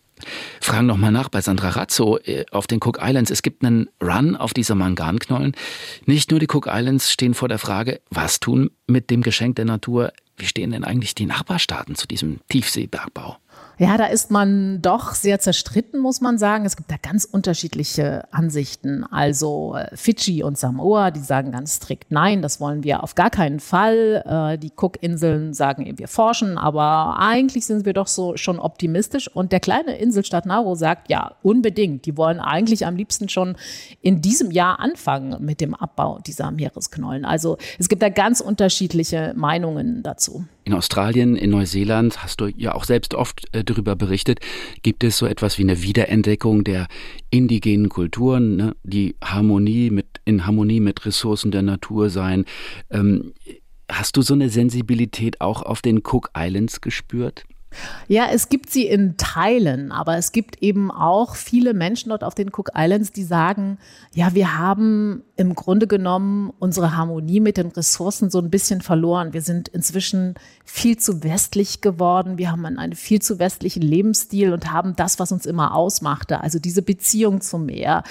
Fragen 0.61 0.87
noch 0.87 0.97
mal 0.97 1.11
nach 1.11 1.29
bei 1.29 1.41
Sandra 1.41 1.71
Razzo 1.71 2.19
äh, 2.19 2.45
auf 2.51 2.67
den 2.67 2.81
Cook 2.83 2.99
Islands. 3.01 3.31
Es 3.31 3.43
gibt 3.43 3.65
einen 3.65 3.89
Run 4.03 4.37
auf 4.37 4.53
diese 4.53 4.75
Manganknollen. 4.75 5.53
Nicht 6.07 6.31
nur 6.31 6.41
die 6.41 6.49
Cook 6.49 6.69
Islands 6.71 7.13
stehen 7.13 7.35
vor 7.35 7.49
der 7.49 7.59
Frage, 7.59 8.01
was 8.11 8.41
tun 8.41 8.71
mit 8.87 9.11
dem 9.11 9.23
Geschenk 9.23 9.57
der 9.57 9.65
Natur? 9.65 10.13
Wie 10.37 10.47
stehen 10.47 10.71
denn 10.71 10.85
eigentlich 10.85 11.15
die 11.15 11.27
Nachbarstaaten 11.27 11.97
zu 11.97 12.07
diesem 12.07 12.41
Tiefseebergbau? 12.49 13.39
Ja, 13.81 13.97
da 13.97 14.07
ist 14.07 14.33
man 14.33 14.83
doch 14.83 15.15
sehr 15.15 15.39
zerstritten, 15.39 16.01
muss 16.01 16.21
man 16.21 16.37
sagen. 16.37 16.65
Es 16.67 16.77
gibt 16.77 16.91
da 16.91 16.97
ganz 17.01 17.25
unterschiedliche 17.25 18.25
Ansichten. 18.33 19.05
Also 19.05 19.77
äh, 19.77 19.97
Fidschi 19.97 20.43
und 20.43 20.59
Samoa, 20.59 21.13
die 21.13 21.21
sagen 21.21 21.53
ganz 21.53 21.77
strikt, 21.77 22.11
nein, 22.11 22.43
das 22.43 22.61
wollen 22.61 22.83
wir 22.83 23.05
auf 23.05 23.15
gar 23.15 23.31
keinen 23.31 23.61
Fall. 23.61 24.25
Äh, 24.27 24.59
die 24.59 24.73
Cook-Inseln 24.77 25.55
sagen, 25.55 25.97
wir 25.97 26.09
forschen, 26.09 26.59
aber 26.59 27.21
eigentlich 27.21 27.67
sind 27.67 27.87
wir 27.87 27.93
doch 27.93 28.09
so 28.09 28.37
schon 28.37 28.59
optimistisch. 28.59 29.29
Und 29.29 29.53
der 29.53 29.61
kleine 29.61 29.97
Inselstaat 29.97 30.45
Nauru 30.45 30.75
sagt, 30.75 31.09
ja, 31.09 31.37
unbedingt. 31.45 32.05
Die 32.07 32.17
wollen 32.17 32.41
eigentlich 32.41 32.85
am 32.85 32.97
liebsten 32.97 33.29
schon 33.29 33.55
in 34.03 34.21
diesem 34.21 34.51
Jahr 34.51 34.81
anfangen 34.81 35.37
mit 35.45 35.61
dem 35.61 35.77
Abbau 35.77 36.19
dieser 36.27 36.51
Meeresknollen. 36.51 37.25
Also 37.25 37.59
es 37.79 37.89
gibt 37.89 38.03
da 38.03 38.09
ganz 38.09 38.41
unterschiedliche 38.41 39.35
Meinungen 39.37 40.03
dazu. 40.03 40.45
In 40.65 40.75
Australien, 40.75 41.35
in 41.35 41.49
Neuseeland, 41.49 42.23
hast 42.23 42.43
du 42.43 42.49
ja 42.49 42.75
auch 42.75 42.85
selbst 42.85 43.15
oft 43.15 43.47
äh, 43.55 43.65
darüber 43.71 43.97
berichtet, 43.97 44.41
gibt 44.83 45.05
es 45.05 45.19
so 45.19 45.27
etwas 45.27 45.59
wie 45.59 45.63
eine 45.63 45.83
Wiederentdeckung 45.83 46.65
der 46.65 46.87
indigenen 47.31 47.89
Kulturen, 47.89 48.57
ne? 48.57 48.77
die 48.83 49.17
Harmonie 49.23 49.91
mit, 49.91 50.07
in 50.25 50.47
Harmonie 50.47 50.81
mit 50.81 51.05
Ressourcen 51.05 51.51
der 51.51 51.63
Natur 51.63 52.11
sein. 52.11 52.45
Ähm, 52.91 53.33
hast 53.91 54.17
du 54.17 54.23
so 54.23 54.35
eine 54.35 54.51
Sensibilität 54.51 55.41
auch 55.41 55.63
auf 55.63 55.83
den 55.83 55.99
Cook 55.99 56.31
Islands 56.37 56.81
gespürt? 56.81 57.45
Ja, 58.07 58.29
es 58.33 58.49
gibt 58.49 58.71
sie 58.71 58.87
in 58.87 59.17
Teilen, 59.19 59.93
aber 59.93 60.17
es 60.17 60.33
gibt 60.33 60.63
eben 60.63 60.91
auch 60.91 61.37
viele 61.37 61.75
Menschen 61.75 62.09
dort 62.09 62.25
auf 62.25 62.35
den 62.35 62.49
Cook 62.49 62.71
Islands, 62.75 63.13
die 63.13 63.25
sagen, 63.25 63.79
ja, 64.15 64.35
wir 64.35 64.59
haben 64.59 65.23
im 65.39 65.55
Grunde 65.55 65.87
genommen 65.87 66.53
unsere 66.59 66.97
Harmonie 66.97 67.39
mit 67.39 67.59
den 67.59 67.69
Ressourcen 67.69 68.29
so 68.29 68.41
ein 68.41 68.51
bisschen 68.51 68.81
verloren. 68.81 69.33
Wir 69.33 69.41
sind 69.41 69.69
inzwischen 69.69 70.35
viel 70.65 70.99
zu 70.99 71.23
westlich 71.23 71.81
geworden. 71.81 72.39
Wir 72.39 72.51
haben 72.51 72.67
einen 72.67 72.97
viel 72.97 73.23
zu 73.23 73.39
westlichen 73.39 73.81
Lebensstil 73.81 74.53
und 74.53 74.73
haben 74.73 74.97
das, 74.97 75.21
was 75.21 75.31
uns 75.31 75.47
immer 75.47 75.77
ausmachte. 75.77 76.41
Also 76.41 76.59
diese 76.59 76.83
Beziehung 76.83 77.41
zum 77.41 77.67
Meer, 77.67 78.03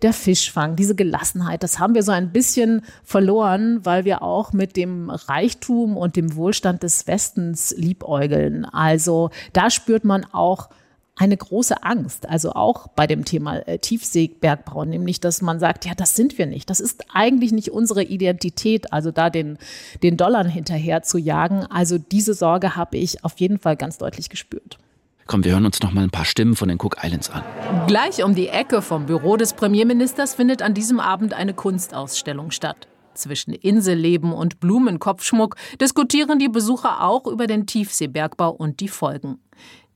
der 0.00 0.14
Fischfang, 0.14 0.74
diese 0.74 0.94
Gelassenheit, 0.94 1.62
das 1.62 1.78
haben 1.78 1.94
wir 1.94 2.02
so 2.02 2.12
ein 2.12 2.32
bisschen 2.32 2.80
verloren, 3.04 3.84
weil 3.84 4.06
wir 4.06 4.22
auch 4.22 4.54
mit 4.54 4.74
dem 4.78 5.10
Reichtum 5.10 5.98
und 5.98 6.16
dem 6.16 6.34
Wohlstand 6.34 6.82
des 6.82 7.06
Westens 7.06 7.74
liebäugeln. 7.76 8.64
Also 8.64 9.28
da 9.52 9.68
spürt 9.68 10.04
man 10.06 10.24
auch, 10.32 10.70
eine 11.16 11.36
große 11.36 11.82
Angst, 11.82 12.28
also 12.28 12.52
auch 12.52 12.88
bei 12.88 13.06
dem 13.06 13.24
Thema 13.24 13.58
äh, 13.66 13.78
Tiefseebergbau, 13.78 14.84
nämlich 14.84 15.20
dass 15.20 15.42
man 15.42 15.58
sagt, 15.58 15.84
ja, 15.84 15.94
das 15.94 16.16
sind 16.16 16.38
wir 16.38 16.46
nicht. 16.46 16.70
Das 16.70 16.80
ist 16.80 17.04
eigentlich 17.12 17.52
nicht 17.52 17.70
unsere 17.70 18.02
Identität, 18.02 18.92
also 18.92 19.10
da 19.10 19.28
den, 19.28 19.58
den 20.02 20.16
Dollar 20.16 20.46
hinterher 20.46 21.02
zu 21.02 21.18
jagen. 21.18 21.66
Also 21.66 21.98
diese 21.98 22.34
Sorge 22.34 22.76
habe 22.76 22.96
ich 22.96 23.24
auf 23.24 23.38
jeden 23.38 23.58
Fall 23.58 23.76
ganz 23.76 23.98
deutlich 23.98 24.30
gespürt. 24.30 24.78
Komm, 25.26 25.44
wir 25.44 25.52
hören 25.52 25.66
uns 25.66 25.80
noch 25.80 25.92
mal 25.92 26.02
ein 26.02 26.10
paar 26.10 26.24
Stimmen 26.24 26.56
von 26.56 26.68
den 26.68 26.78
Cook 26.80 26.96
Islands 27.04 27.30
an. 27.30 27.44
Gleich 27.86 28.24
um 28.24 28.34
die 28.34 28.48
Ecke 28.48 28.82
vom 28.82 29.06
Büro 29.06 29.36
des 29.36 29.52
Premierministers 29.52 30.34
findet 30.34 30.60
an 30.60 30.74
diesem 30.74 30.98
Abend 30.98 31.34
eine 31.34 31.54
Kunstausstellung 31.54 32.50
statt. 32.50 32.88
Zwischen 33.14 33.52
Inselleben 33.52 34.32
und 34.32 34.58
Blumenkopfschmuck 34.58 35.56
diskutieren 35.80 36.38
die 36.38 36.48
Besucher 36.48 37.04
auch 37.04 37.26
über 37.26 37.46
den 37.46 37.66
Tiefseebergbau 37.66 38.50
und 38.50 38.80
die 38.80 38.88
Folgen. 38.88 39.38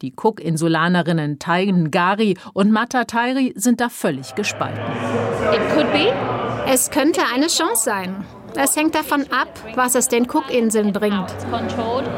Die 0.02 0.12
Cook-Insulanerinnen 0.12 1.38
Taigen 1.38 1.90
Gari 1.90 2.37
und 2.52 2.72
Mata 2.72 3.04
Tairi 3.04 3.52
sind 3.57 3.80
da 3.80 3.88
völlig 3.88 4.35
gespalten. 4.35 4.83
Es 6.66 6.90
könnte 6.90 7.20
eine 7.33 7.46
Chance 7.46 7.85
sein. 7.85 8.24
Es 8.57 8.76
hängt 8.76 8.94
davon 8.94 9.22
ab, 9.30 9.48
was 9.74 9.94
es 9.94 10.09
den 10.09 10.28
Cook-Inseln 10.28 10.92
bringt 10.92 11.35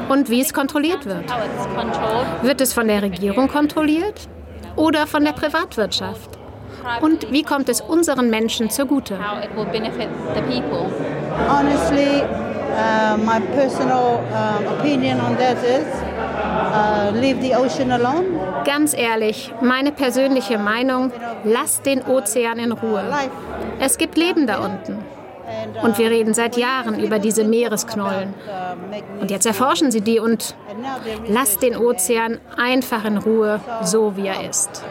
und 0.08 0.30
wie 0.30 0.40
es 0.40 0.52
kontrolliert 0.52 1.04
wird. 1.06 1.24
Wird 2.42 2.60
es 2.60 2.72
von 2.72 2.88
der 2.88 3.02
Regierung 3.02 3.48
kontrolliert 3.48 4.28
oder 4.76 5.06
von 5.06 5.24
der 5.24 5.32
Privatwirtschaft? 5.32 6.38
Und 7.00 7.30
wie 7.32 7.42
kommt 7.42 7.68
es 7.68 7.80
unseren 7.80 8.30
Menschen 8.30 8.70
zugute? 8.70 9.18
Honestly, 11.48 12.22
uh, 12.22 13.16
my 13.18 13.38
personal 13.54 14.24
uh, 14.32 14.72
opinion 14.72 15.20
on 15.20 15.36
that 15.36 15.58
is 15.62 15.84
Ganz 18.64 18.94
ehrlich, 18.94 19.52
meine 19.60 19.92
persönliche 19.92 20.58
Meinung, 20.58 21.12
lasst 21.44 21.86
den 21.86 22.02
Ozean 22.02 22.58
in 22.58 22.72
Ruhe. 22.72 23.04
Es 23.80 23.98
gibt 23.98 24.16
Leben 24.16 24.46
da 24.46 24.58
unten. 24.58 24.98
Und 25.82 25.98
wir 25.98 26.10
reden 26.10 26.34
seit 26.34 26.56
Jahren 26.56 26.98
über 26.98 27.18
diese 27.18 27.44
Meeresknollen. 27.44 28.34
Und 29.20 29.30
jetzt 29.30 29.46
erforschen 29.46 29.90
sie 29.90 30.00
die 30.00 30.18
und 30.18 30.56
lasst 31.28 31.62
den 31.62 31.76
Ozean 31.76 32.38
einfach 32.56 33.04
in 33.04 33.18
Ruhe, 33.18 33.60
so 33.82 34.16
wie 34.16 34.26
er 34.26 34.48
ist. 34.48 34.82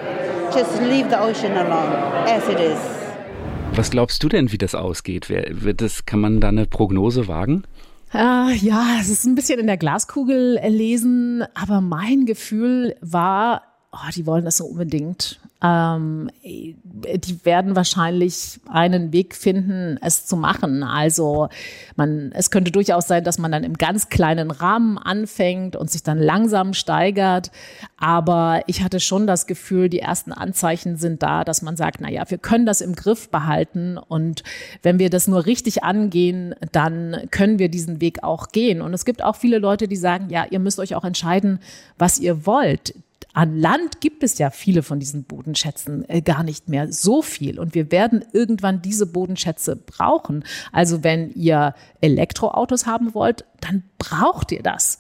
Just 0.56 0.82
leave 0.82 1.10
the 1.10 1.16
ocean 1.16 1.58
alone, 1.58 1.98
as 2.26 2.48
it 2.48 2.60
is. 2.60 2.80
Was 3.76 3.92
glaubst 3.92 4.24
du 4.24 4.30
denn, 4.30 4.54
wie 4.54 4.58
das 4.58 4.74
ausgeht? 4.74 5.30
Wird 5.30 5.82
das, 5.82 6.06
kann 6.06 6.22
man 6.22 6.40
da 6.40 6.48
eine 6.48 6.66
Prognose 6.66 7.28
wagen? 7.28 7.64
Äh, 8.14 8.56
ja, 8.56 8.98
es 9.00 9.10
ist 9.10 9.26
ein 9.26 9.36
bisschen 9.36 9.60
in 9.60 9.68
der 9.68 9.78
Glaskugel 9.78 10.60
lesen, 10.68 11.44
aber 11.54 11.82
mein 11.82 12.26
Gefühl 12.26 12.96
war, 13.02 13.64
oh, 13.92 14.10
die 14.16 14.26
wollen 14.26 14.46
das 14.46 14.58
so 14.58 14.66
unbedingt. 14.66 15.40
Ähm, 15.64 16.30
die 16.44 17.46
werden 17.46 17.76
wahrscheinlich 17.76 18.60
einen 18.70 19.14
Weg 19.14 19.36
finden, 19.36 19.98
es 20.02 20.26
zu 20.26 20.36
machen. 20.36 20.84
Also 20.84 21.48
man, 21.96 22.32
es 22.34 22.52
könnte 22.52 22.72
durchaus 22.72 23.08
sein, 23.08 23.24
dass 23.24 23.40
man 23.40 23.54
dann 23.54 23.64
im 23.64 23.76
ganz 23.76 24.10
kleinen 24.10 24.52
Rahmen 24.52 24.98
anfängt 24.98 25.78
und 25.78 25.90
sich 25.90 26.04
dann 26.04 26.20
langsam 26.20 26.74
steigert. 26.74 27.52
Aber 27.98 28.64
ich 28.68 28.84
hatte 28.84 29.00
schon 29.00 29.28
das 29.28 29.48
Gefühl, 29.48 29.88
die 29.88 30.00
ersten 30.00 30.34
Anzeichen 30.34 30.98
sind 30.98 31.24
da, 31.24 31.46
dass 31.46 31.62
man 31.62 31.78
sagt, 31.78 32.02
na 32.02 32.12
ja, 32.12 32.30
wir 32.30 32.38
können 32.38 32.66
das 32.66 32.82
im 32.82 32.94
Griff 32.94 33.30
behalten 33.30 33.98
und 33.98 34.44
wenn 34.84 35.00
wir 35.00 35.10
das 35.10 35.28
nur 35.28 35.46
richtig 35.46 35.84
angehen, 35.84 36.54
dann 36.74 37.28
können 37.32 37.60
wir 37.60 37.70
diesen 37.70 38.02
Weg 38.02 38.24
auch 38.24 38.50
gehen. 38.50 38.82
Und 38.82 38.94
es 38.94 39.06
gibt 39.06 39.24
auch 39.24 39.38
viele 39.38 39.60
Leute, 39.60 39.88
die 39.88 39.96
sagen, 39.96 40.30
ja, 40.30 40.46
ihr 40.50 40.60
müsst 40.60 40.80
euch 40.80 40.96
auch 40.96 41.06
entscheiden, 41.06 41.60
was 41.98 42.20
ihr 42.20 42.46
wollt 42.46 42.94
an 43.36 43.58
Land 43.60 44.00
gibt 44.00 44.24
es 44.24 44.38
ja 44.38 44.50
viele 44.50 44.82
von 44.82 45.00
diesen 45.00 45.26
Bodenschätzen 45.26 46.08
äh, 46.08 46.22
gar 46.22 46.42
nicht 46.42 46.70
mehr 46.70 46.92
so 46.94 47.22
viel. 47.22 47.60
Und 47.60 47.76
wir 47.76 47.92
werden 47.92 48.24
irgendwann 48.32 48.82
diese 48.82 49.06
Bodenschätze 49.06 49.76
brauchen. 49.76 50.46
Also 50.72 51.04
wenn 51.04 51.32
ihr 51.32 51.76
Elektroautos 52.00 52.86
haben 52.86 53.14
wollt, 53.14 53.44
dann 53.60 53.84
braucht 53.98 54.54
ihr 54.54 54.64
das. 54.64 55.00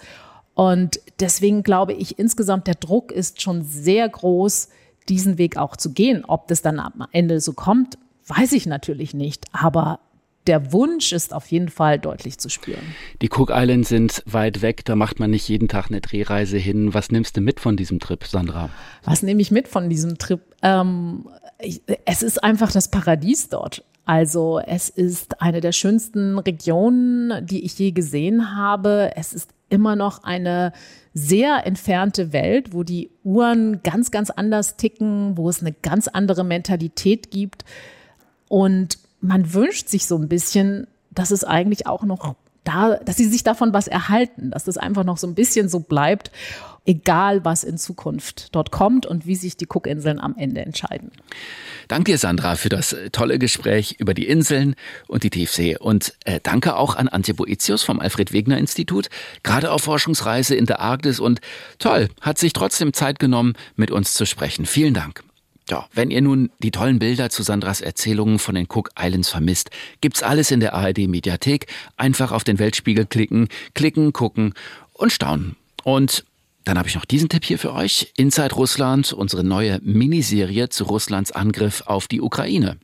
Und 0.53 0.99
deswegen 1.21 1.63
glaube 1.63 1.93
ich 1.93 2.19
insgesamt, 2.19 2.67
der 2.67 2.75
Druck 2.75 3.13
ist 3.13 3.41
schon 3.41 3.63
sehr 3.63 4.09
groß, 4.09 4.67
diesen 5.07 5.37
Weg 5.37 5.55
auch 5.55 5.77
zu 5.77 5.93
gehen. 5.93 6.25
Ob 6.25 6.49
das 6.49 6.61
dann 6.61 6.79
am 6.79 7.07
Ende 7.13 7.39
so 7.39 7.53
kommt, 7.53 7.97
weiß 8.27 8.51
ich 8.51 8.65
natürlich 8.65 9.13
nicht. 9.13 9.45
Aber 9.53 10.01
der 10.47 10.71
Wunsch 10.71 11.11
ist 11.11 11.33
auf 11.33 11.47
jeden 11.47 11.69
Fall 11.69 11.99
deutlich 11.99 12.37
zu 12.37 12.49
spüren. 12.49 12.83
Die 13.21 13.29
Cook 13.29 13.51
Islands 13.53 13.89
sind 13.89 14.23
weit 14.25 14.61
weg, 14.61 14.85
da 14.85 14.95
macht 14.95 15.19
man 15.19 15.31
nicht 15.31 15.47
jeden 15.47 15.67
Tag 15.67 15.87
eine 15.89 16.01
Drehreise 16.01 16.57
hin. 16.57 16.93
Was 16.93 17.11
nimmst 17.11 17.37
du 17.37 17.41
mit 17.41 17.59
von 17.59 17.77
diesem 17.77 17.99
Trip, 17.99 18.23
Sandra? 18.23 18.69
Was 19.03 19.23
nehme 19.23 19.41
ich 19.41 19.51
mit 19.51 19.67
von 19.67 19.89
diesem 19.89 20.17
Trip? 20.17 20.41
Ähm, 20.61 21.27
ich, 21.59 21.81
es 22.05 22.21
ist 22.21 22.43
einfach 22.43 22.71
das 22.71 22.89
Paradies 22.89 23.49
dort. 23.49 23.83
Also 24.05 24.59
es 24.59 24.89
ist 24.89 25.41
eine 25.41 25.61
der 25.61 25.71
schönsten 25.71 26.37
Regionen, 26.37 27.45
die 27.45 27.65
ich 27.65 27.77
je 27.79 27.91
gesehen 27.91 28.55
habe. 28.55 29.11
Es 29.15 29.33
ist 29.33 29.49
immer 29.69 29.95
noch 29.95 30.23
eine 30.23 30.73
sehr 31.13 31.65
entfernte 31.65 32.31
Welt, 32.31 32.73
wo 32.73 32.83
die 32.83 33.09
Uhren 33.23 33.81
ganz, 33.81 34.11
ganz 34.11 34.29
anders 34.29 34.77
ticken, 34.77 35.37
wo 35.37 35.49
es 35.49 35.61
eine 35.61 35.71
ganz 35.71 36.07
andere 36.07 36.43
Mentalität 36.43 37.31
gibt. 37.31 37.65
Und 38.47 38.99
man 39.27 39.53
wünscht 39.53 39.89
sich 39.89 40.07
so 40.07 40.17
ein 40.17 40.27
bisschen, 40.27 40.87
dass 41.11 41.31
es 41.31 41.43
eigentlich 41.43 41.87
auch 41.87 42.03
noch 42.03 42.35
da, 42.63 42.95
dass 42.95 43.17
sie 43.17 43.25
sich 43.25 43.43
davon 43.43 43.73
was 43.73 43.87
erhalten, 43.87 44.51
dass 44.51 44.63
das 44.63 44.77
einfach 44.77 45.03
noch 45.03 45.17
so 45.17 45.27
ein 45.27 45.35
bisschen 45.35 45.69
so 45.69 45.79
bleibt 45.79 46.31
egal 46.85 47.43
was 47.43 47.63
in 47.63 47.77
Zukunft 47.77 48.55
dort 48.55 48.71
kommt 48.71 49.05
und 49.05 49.25
wie 49.25 49.35
sich 49.35 49.57
die 49.57 49.67
Cookinseln 49.67 50.19
am 50.19 50.35
Ende 50.37 50.61
entscheiden. 50.61 51.11
Danke 51.87 52.11
dir, 52.11 52.17
Sandra, 52.17 52.55
für 52.55 52.69
das 52.69 52.95
tolle 53.11 53.37
Gespräch 53.37 53.95
über 53.99 54.13
die 54.13 54.27
Inseln 54.27 54.75
und 55.07 55.23
die 55.23 55.29
Tiefsee. 55.29 55.77
Und 55.77 56.13
äh, 56.25 56.39
danke 56.41 56.75
auch 56.75 56.95
an 56.95 57.07
Antje 57.07 57.33
Boetius 57.33 57.83
vom 57.83 57.99
Alfred 57.99 58.33
Wegener 58.33 58.57
Institut, 58.57 59.09
gerade 59.43 59.71
auf 59.71 59.83
Forschungsreise 59.83 60.55
in 60.55 60.65
der 60.65 60.79
Arktis 60.79 61.19
und 61.19 61.41
toll, 61.77 62.09
hat 62.21 62.37
sich 62.37 62.53
trotzdem 62.53 62.93
Zeit 62.93 63.19
genommen, 63.19 63.53
mit 63.75 63.91
uns 63.91 64.13
zu 64.13 64.25
sprechen. 64.25 64.65
Vielen 64.65 64.93
Dank. 64.93 65.23
Ja, 65.69 65.87
wenn 65.93 66.11
ihr 66.11 66.21
nun 66.21 66.51
die 66.59 66.69
tollen 66.69 66.99
Bilder 66.99 67.31
zu 67.31 67.41
Sandras 67.41 67.81
Erzählungen 67.81 68.37
von 68.37 68.53
den 68.53 68.67
Cook 68.69 68.91
Islands 68.99 69.29
vermisst, 69.29 69.71
gibt's 69.99 70.21
alles 70.21 70.51
in 70.51 70.59
der 70.59 70.75
ARD 70.75 71.07
Mediathek. 71.07 71.65
Einfach 71.97 72.31
auf 72.31 72.43
den 72.43 72.59
Weltspiegel 72.59 73.05
klicken, 73.07 73.47
klicken, 73.73 74.13
gucken 74.13 74.53
und 74.93 75.11
staunen. 75.11 75.55
Und 75.83 76.23
dann 76.65 76.77
habe 76.77 76.87
ich 76.87 76.95
noch 76.95 77.05
diesen 77.05 77.29
Tipp 77.29 77.45
hier 77.45 77.59
für 77.59 77.73
euch. 77.73 78.11
Inside 78.15 78.55
Russland, 78.55 79.13
unsere 79.13 79.43
neue 79.43 79.79
Miniserie 79.83 80.69
zu 80.69 80.83
Russlands 80.85 81.31
Angriff 81.31 81.83
auf 81.85 82.07
die 82.07 82.21
Ukraine. 82.21 82.77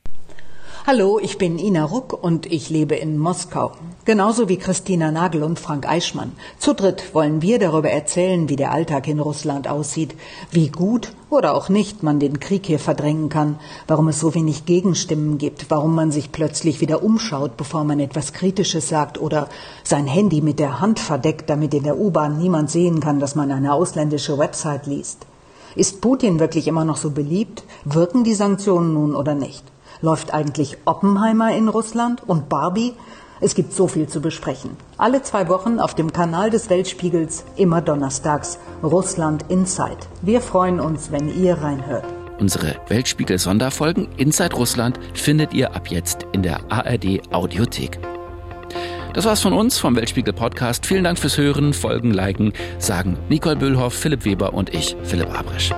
Hallo, 0.84 1.20
ich 1.22 1.38
bin 1.38 1.60
Ina 1.60 1.84
Ruck 1.84 2.12
und 2.24 2.44
ich 2.50 2.68
lebe 2.68 2.96
in 2.96 3.16
Moskau. 3.16 3.70
Genauso 4.04 4.48
wie 4.48 4.56
Christina 4.56 5.12
Nagel 5.12 5.44
und 5.44 5.60
Frank 5.60 5.88
Eichmann. 5.88 6.32
Zu 6.58 6.74
dritt 6.74 7.14
wollen 7.14 7.40
wir 7.40 7.60
darüber 7.60 7.88
erzählen, 7.88 8.48
wie 8.48 8.56
der 8.56 8.72
Alltag 8.72 9.06
in 9.06 9.20
Russland 9.20 9.68
aussieht, 9.68 10.16
wie 10.50 10.70
gut 10.70 11.12
oder 11.30 11.54
auch 11.54 11.68
nicht 11.68 12.02
man 12.02 12.18
den 12.18 12.40
Krieg 12.40 12.66
hier 12.66 12.80
verdrängen 12.80 13.28
kann, 13.28 13.60
warum 13.86 14.08
es 14.08 14.18
so 14.18 14.34
wenig 14.34 14.64
Gegenstimmen 14.64 15.38
gibt, 15.38 15.70
warum 15.70 15.94
man 15.94 16.10
sich 16.10 16.32
plötzlich 16.32 16.80
wieder 16.80 17.04
umschaut, 17.04 17.56
bevor 17.56 17.84
man 17.84 18.00
etwas 18.00 18.32
Kritisches 18.32 18.88
sagt 18.88 19.20
oder 19.20 19.48
sein 19.84 20.08
Handy 20.08 20.40
mit 20.40 20.58
der 20.58 20.80
Hand 20.80 20.98
verdeckt, 20.98 21.48
damit 21.48 21.74
in 21.74 21.84
der 21.84 21.96
U-Bahn 21.96 22.38
niemand 22.38 22.72
sehen 22.72 22.98
kann, 22.98 23.20
dass 23.20 23.36
man 23.36 23.52
eine 23.52 23.72
ausländische 23.72 24.36
Website 24.36 24.88
liest. 24.88 25.26
Ist 25.76 26.00
Putin 26.00 26.40
wirklich 26.40 26.66
immer 26.66 26.84
noch 26.84 26.96
so 26.96 27.10
beliebt? 27.10 27.62
Wirken 27.84 28.24
die 28.24 28.34
Sanktionen 28.34 28.94
nun 28.94 29.14
oder 29.14 29.36
nicht? 29.36 29.71
Läuft 30.02 30.34
eigentlich 30.34 30.78
Oppenheimer 30.84 31.54
in 31.54 31.68
Russland 31.68 32.22
und 32.26 32.48
Barbie? 32.48 32.94
Es 33.40 33.54
gibt 33.54 33.72
so 33.72 33.86
viel 33.86 34.08
zu 34.08 34.20
besprechen. 34.20 34.76
Alle 34.98 35.22
zwei 35.22 35.48
Wochen 35.48 35.78
auf 35.78 35.94
dem 35.94 36.12
Kanal 36.12 36.50
des 36.50 36.70
Weltspiegels, 36.70 37.44
immer 37.56 37.80
donnerstags, 37.80 38.58
Russland 38.82 39.44
Inside. 39.48 39.98
Wir 40.20 40.40
freuen 40.40 40.80
uns, 40.80 41.12
wenn 41.12 41.28
ihr 41.28 41.54
reinhört. 41.54 42.04
Unsere 42.40 42.74
Weltspiegel-Sonderfolgen 42.88 44.08
Inside 44.16 44.56
Russland 44.56 44.98
findet 45.14 45.54
ihr 45.54 45.74
ab 45.74 45.88
jetzt 45.88 46.26
in 46.32 46.42
der 46.42 46.60
ARD 46.68 47.22
Audiothek. 47.32 48.00
Das 49.14 49.24
war's 49.24 49.40
von 49.40 49.52
uns 49.52 49.78
vom 49.78 49.94
Weltspiegel 49.94 50.32
Podcast. 50.32 50.84
Vielen 50.84 51.04
Dank 51.04 51.18
fürs 51.18 51.38
Hören, 51.38 51.74
Folgen, 51.74 52.12
Liken, 52.12 52.52
sagen 52.78 53.18
Nicole 53.28 53.56
Böhlhoff, 53.56 53.94
Philipp 53.94 54.24
Weber 54.24 54.52
und 54.52 54.74
ich, 54.74 54.96
Philipp 55.04 55.32
Abrisch. 55.38 55.72